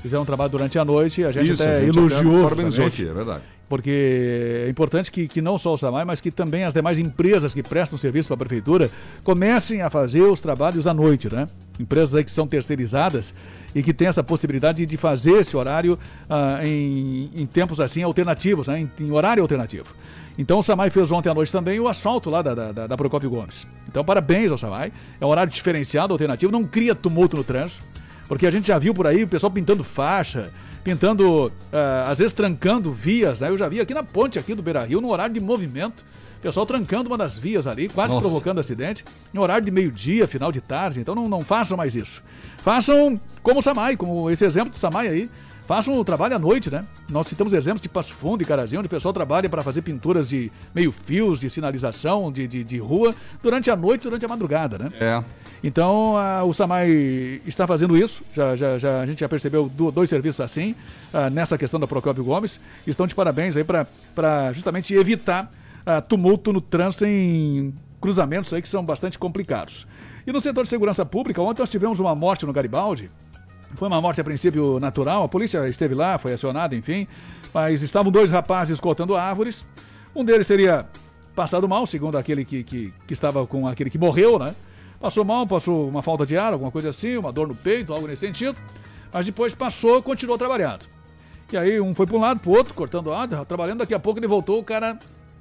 [0.04, 2.44] Fizeram um trabalho durante a noite e a gente Isso, até a gente elogiou.
[2.44, 6.30] Parabenizou aqui, é verdade porque é importante que, que não só o SAMAI, mas que
[6.30, 8.92] também as demais empresas que prestam serviço para a prefeitura
[9.24, 11.48] comecem a fazer os trabalhos à noite, né?
[11.80, 13.34] Empresas aí que são terceirizadas
[13.74, 15.98] e que têm essa possibilidade de fazer esse horário
[16.30, 18.82] ah, em, em, tempos assim alternativos, né?
[18.82, 19.96] Em, em, horário alternativo.
[20.38, 23.30] Então o Samai fez ontem à noite também o asfalto lá da, da, da Procópio
[23.30, 23.66] Gomes.
[23.88, 24.94] Então parabéns ao Samai.
[25.20, 27.84] É um horário diferenciado, alternativo, não cria tumulto no trânsito.
[28.28, 30.52] Porque a gente já viu por aí o pessoal pintando faixa,
[30.86, 31.52] pintando, uh,
[32.08, 33.50] às vezes trancando vias, né?
[33.50, 36.06] Eu já vi aqui na ponte aqui do Beira Rio, no horário de movimento,
[36.46, 38.28] pessoal trancando uma das vias ali, quase Nossa.
[38.28, 41.00] provocando acidente, no horário de meio-dia, final de tarde.
[41.00, 42.24] Então não, não façam mais isso.
[42.60, 45.30] Façam como o Samai, como esse exemplo do Samai aí.
[45.66, 46.86] façam o trabalho à noite, né?
[47.10, 50.30] Nós citamos exemplos de Passo Fundo e Carazinho, onde o pessoal trabalha para fazer pinturas
[50.30, 54.92] de meio-fios, de sinalização, de, de, de rua, durante a noite, durante a madrugada, né?
[55.00, 55.24] É.
[55.64, 59.92] Então, a- o SAMAI está fazendo isso, já, já, já- a gente já percebeu do-
[59.92, 60.76] dois serviços assim,
[61.14, 62.60] ah, nessa questão da Procópio Gomes.
[62.86, 65.52] Estão de parabéns aí para justamente evitar
[65.86, 69.88] ah, tumulto no trânsito em cruzamentos aí que são bastante complicados.
[70.26, 73.10] E no setor de segurança pública, ontem nós tivemos uma morte no Garibaldi,
[73.76, 77.08] foi uma morte a princípio natural, a polícia esteve lá, foi acionada, enfim.
[77.54, 79.66] Mas estavam dois rapazes cortando árvores.
[80.16, 80.86] Um deles teria
[81.36, 84.56] passado mal, segundo aquele que, que, que estava com aquele que morreu, né?
[85.06, 88.08] Passou mal, passou uma falta de ar, alguma coisa assim, uma dor no peito, algo
[88.08, 88.58] nesse sentido.
[89.14, 90.88] Mas depois passou, continuou trabalhando.
[91.54, 93.78] E aí um foi para um lado, para o outro, cortando ar, trabalhando.
[93.78, 94.98] Daqui a pouco ele voltou, o cara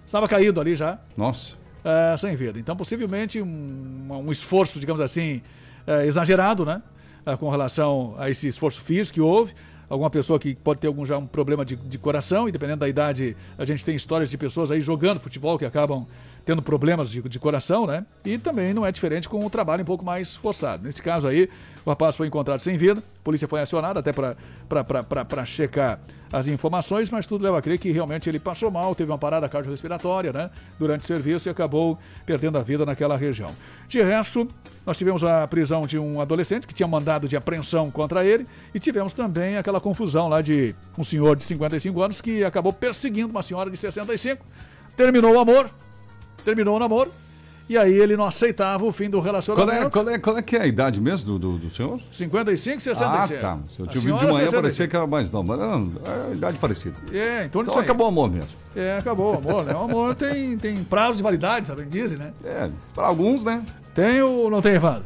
[0.06, 1.56] estava caído ali já Nossa.
[1.82, 2.58] é, sem vida.
[2.58, 5.40] Então, possivelmente, um, um esforço, digamos assim,
[5.86, 6.82] é, exagerado, né?
[7.24, 9.54] É, com relação a esse esforço físico que houve.
[9.88, 12.88] Alguma pessoa que pode ter algum já um problema de, de coração, e dependendo da
[12.88, 16.06] idade, a gente tem histórias de pessoas aí jogando futebol que acabam
[16.44, 18.04] tendo problemas de, de coração, né?
[18.24, 20.84] E também não é diferente com o trabalho um pouco mais forçado.
[20.84, 21.48] Nesse caso aí,
[21.84, 26.00] o rapaz foi encontrado sem vida, a polícia foi acionada até para checar
[26.32, 29.48] as informações, mas tudo leva a crer que realmente ele passou mal, teve uma parada
[29.48, 30.50] cardiorrespiratória, né?
[30.78, 33.50] Durante o serviço e acabou perdendo a vida naquela região.
[33.88, 34.48] De resto,
[34.84, 38.80] nós tivemos a prisão de um adolescente que tinha mandado de apreensão contra ele e
[38.80, 43.42] tivemos também aquela confusão lá de um senhor de 55 anos que acabou perseguindo uma
[43.42, 44.44] senhora de 65,
[44.96, 45.70] terminou o amor,
[46.44, 47.10] terminou o namoro,
[47.68, 49.86] e aí ele não aceitava o fim do Qual relacionamento.
[49.86, 51.98] é, qual, é, qual é que é a idade mesmo do, do, do senhor?
[52.12, 53.34] 55 e 67.
[53.34, 53.58] Ah, tá.
[53.74, 54.62] Se eu tinha ouvido de manhã, 65.
[54.62, 55.42] parecia que era mais não.
[55.42, 56.96] Mas não, é a idade parecida.
[57.10, 57.78] É, Então aí.
[57.78, 58.50] acabou o amor mesmo.
[58.76, 59.74] É, acabou o amor, né?
[59.74, 61.84] O amor tem, tem prazo de validade, sabe?
[61.86, 62.32] Dizem, né?
[62.44, 63.64] É, para alguns, né?
[63.94, 65.04] Tem ou não tem, Evandro?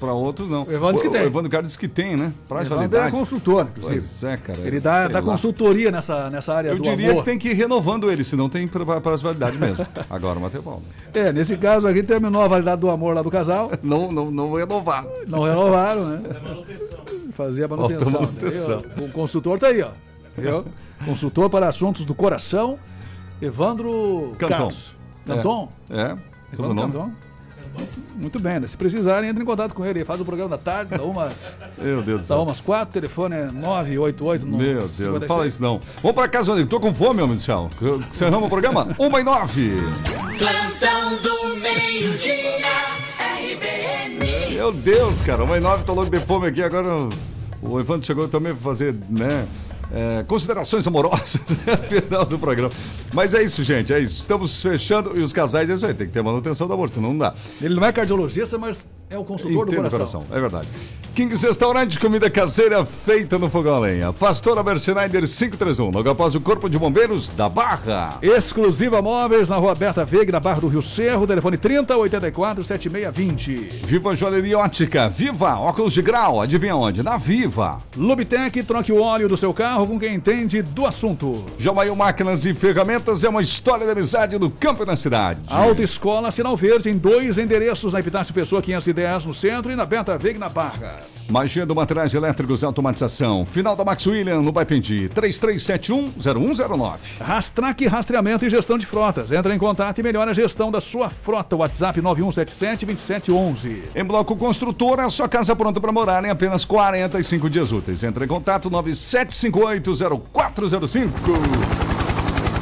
[0.00, 0.64] Para outros, não.
[0.64, 1.22] O Evandro diz que tem.
[1.22, 2.32] O Evandro Carlos diz que tem, né?
[2.48, 4.00] De Evandro é consultor, inclusive.
[4.00, 4.58] Pois é, cara.
[4.58, 7.22] Ele dá, dá consultoria nessa, nessa área Eu do diria amor.
[7.22, 9.86] que tem que ir renovando ele, senão tem pra- prazo de validade mesmo.
[10.10, 10.82] Agora, Matheus Paulo.
[11.14, 13.70] É, nesse caso aqui terminou a validade do amor lá do casal.
[13.84, 15.08] Não, não, não renovaram.
[15.28, 16.22] Não renovaram, né?
[17.34, 18.10] Fazia manutenção.
[18.10, 18.78] Falta manutenção.
[18.80, 19.06] entendeu?
[19.06, 19.90] O consultor tá aí, ó.
[20.32, 20.64] Entendeu?
[21.04, 22.78] Consultor para assuntos do coração,
[23.40, 24.54] Evandro Canton.
[24.56, 24.94] Carlos.
[25.26, 25.68] Canton?
[25.90, 26.16] É, é
[26.52, 26.74] Evandro.
[26.82, 27.10] Canton.
[28.14, 28.66] Muito bem, né?
[28.66, 30.04] Se precisarem, entre em contato com ele.
[30.04, 32.42] Faz o programa da tarde, dá umas, Meu Deus do dá céu.
[32.42, 34.58] umas quatro, telefone é 988 Meu
[34.88, 35.80] Deus, não fala isso não.
[36.00, 36.70] Vamos pra casa, Rodrigo.
[36.70, 37.68] Tô com fome, homem do céu.
[38.10, 38.88] Encerramos o programa?
[38.98, 39.72] Uma e nove.
[40.38, 42.34] Plantão do meio-dia,
[43.20, 44.54] RBN.
[44.54, 45.44] Meu Deus, cara.
[45.44, 46.62] Uma e nove, tô louco de fome aqui.
[46.62, 47.08] Agora
[47.60, 49.46] o Evandro chegou também pra fazer, né?
[49.92, 52.70] É, considerações amorosas no final do programa.
[53.12, 54.20] Mas é isso, gente, é isso.
[54.20, 57.10] Estamos fechando e os casais, é isso aí, tem que ter manutenção do amor, senão
[57.10, 57.34] não dá.
[57.60, 60.24] Ele não é cardiologista, mas é o consultor do Entendo o coração.
[60.30, 60.68] É verdade.
[61.14, 64.12] Kings Restaurante, comida caseira feita no fogão a lenha.
[64.12, 68.18] Pastora Berschneider 531, logo após o Corpo de Bombeiros da Barra.
[68.20, 73.54] Exclusiva Móveis na Rua Berta Veiga, na Barra do Rio Cerro, telefone 30 84 7620.
[73.86, 77.00] Viva Joalheria Ótica, Viva Óculos de Grau, adivinha onde?
[77.00, 77.80] Na Viva.
[77.96, 81.44] Lubitec, troque o óleo do seu carro com quem entende do assunto.
[81.60, 85.38] Jamail Máquinas e Ferramentas é uma história de amizade no campo e na cidade.
[85.46, 90.16] Autoescola Sinal Verde em dois endereços, na Epitácio Pessoa 510 no centro e na Berta
[90.16, 90.96] Veiga na Barra.
[91.28, 93.46] Magia do Materiais Elétricos e Automatização.
[93.46, 95.08] Final da Max William no Baipendi.
[95.14, 96.98] 33710109.
[97.20, 99.30] Rastrac Rastreamento e Gestão de Frotas.
[99.30, 101.56] Entra em contato e melhora a gestão da sua frota.
[101.56, 103.82] WhatsApp 9177-2711.
[103.94, 108.02] Em Bloco Construtora, sua casa pronta para morar em apenas 45 dias úteis.
[108.02, 111.08] Entre em contato 97580405.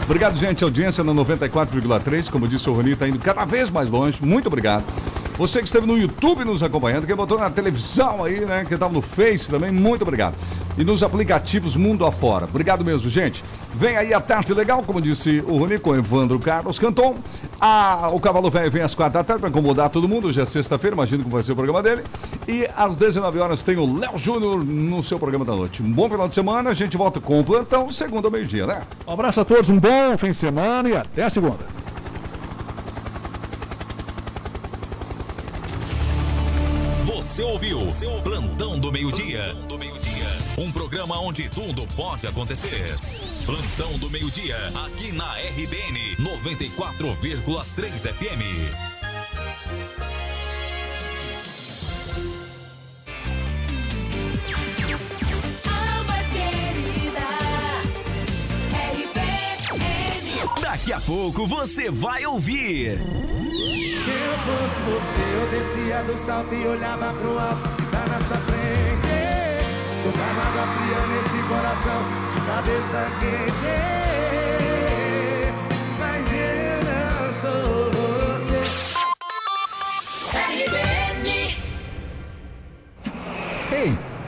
[0.05, 0.62] Obrigado, gente.
[0.62, 2.30] Audiência na 94,3.
[2.30, 4.24] Como disse o Rony, está indo cada vez mais longe.
[4.24, 4.84] Muito obrigado.
[5.39, 8.64] Você que esteve no YouTube nos acompanhando, que botou na televisão aí, né?
[8.66, 10.35] Que estava no Face também, muito obrigado.
[10.78, 12.45] E nos aplicativos mundo afora.
[12.45, 13.43] Obrigado mesmo, gente.
[13.74, 17.16] Vem aí a tarde legal, como disse o Rony, com Evandro Carlos Canton.
[18.12, 20.28] O Cavalo Velho vem às quatro da tarde para incomodar todo mundo.
[20.28, 22.03] Hoje é sexta-feira, imagino como vai ser o programa dele.
[22.47, 25.83] E às 19 horas tem o Léo Júnior no seu programa da noite.
[25.83, 28.83] Um bom final de semana, a gente volta com o plantão, segunda ao meio-dia, né?
[29.07, 31.83] Um abraço a todos, um bom fim de semana e até a segunda.
[37.33, 37.80] Você ouviu
[38.22, 39.57] Plantão do Meio-Dia.
[40.59, 42.95] Um programa onde tudo pode acontecer.
[43.47, 44.55] Plantão do Meio-Dia,
[44.85, 48.43] aqui na RBN 94,3 FM.
[60.61, 63.01] Daqui a pouco você vai ouvir.
[64.03, 68.20] Se eu fosse você, eu descia do salto e olhava pro alto que tá na
[68.20, 69.12] sua frente.
[70.03, 74.21] Jogava água fria nesse coração pareça querer,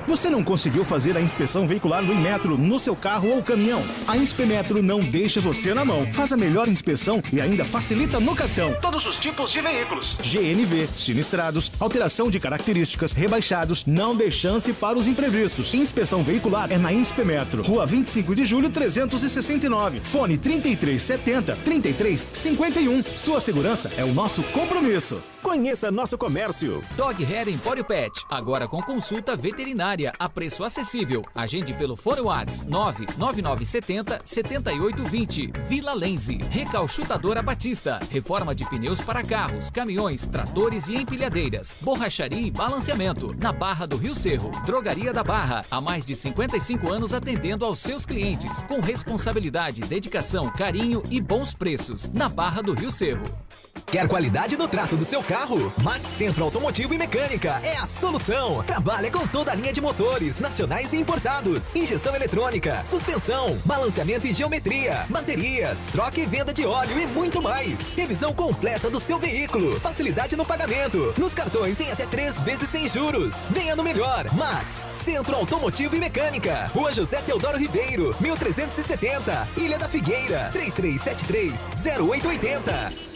[0.06, 3.82] você não conseguiu fazer a inspeção veicular do Inmetro no seu carro ou caminhão?
[4.06, 6.10] A Inspemetro não deixa você na mão.
[6.12, 8.74] Faz a melhor inspeção e ainda facilita no cartão.
[8.81, 10.16] Todos os tipos de veículos.
[10.22, 15.74] GNV, sinistrados, alteração de características, rebaixados, não dê chance para os imprevistos.
[15.74, 17.62] Inspeção veicular é na Inspemetro.
[17.62, 20.01] Rua 25 de julho 369.
[20.05, 23.02] Fone 3370 3351.
[23.16, 25.22] Sua segurança é o nosso compromisso.
[25.44, 26.82] Conheça nosso comércio.
[26.96, 31.20] Dog Hair Empório Pet, agora com consulta veterinária a preço acessível.
[31.34, 35.52] Agende pelo Fone Whats 99970 7820.
[35.68, 36.38] Vila Lenze.
[36.48, 38.00] Recalchutadora Batista.
[38.10, 41.76] Reforma de pneus para carros, caminhões, tratores e empilhadeiras.
[41.82, 43.36] Borracharia e balanceamento.
[43.38, 44.50] Na Barra do Rio Cerro.
[44.64, 45.62] Drogaria da Barra.
[45.70, 48.62] Há mais de 55 anos atendendo aos seus clientes.
[48.62, 52.08] Com responsabilidade, dedicação, carinho e bons preços.
[52.14, 53.24] Na Barra do Rio Cerro.
[53.94, 55.72] Quer qualidade no trato do seu carro?
[55.80, 58.60] Max Centro Automotivo e Mecânica é a solução.
[58.64, 64.34] Trabalha com toda a linha de motores, nacionais e importados, injeção eletrônica, suspensão, balanceamento e
[64.34, 67.92] geometria, baterias, troca e venda de óleo e muito mais.
[67.92, 72.88] Revisão completa do seu veículo, facilidade no pagamento, nos cartões em até três vezes sem
[72.88, 73.46] juros.
[73.51, 79.88] Venha no melhor, Max Centro Automotivo e Mecânica, Rua José Teodoro Ribeiro, 1370, Ilha da
[79.88, 81.70] Figueira, 3373
[82.01, 83.14] 0880.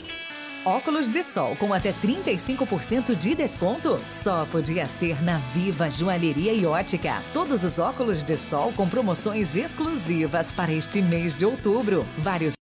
[0.69, 3.99] Óculos de sol com até 35% de desconto?
[4.11, 7.23] Só podia ser na Viva Joalheria e Ótica.
[7.33, 12.05] Todos os óculos de sol com promoções exclusivas para este mês de outubro.
[12.19, 12.58] Vários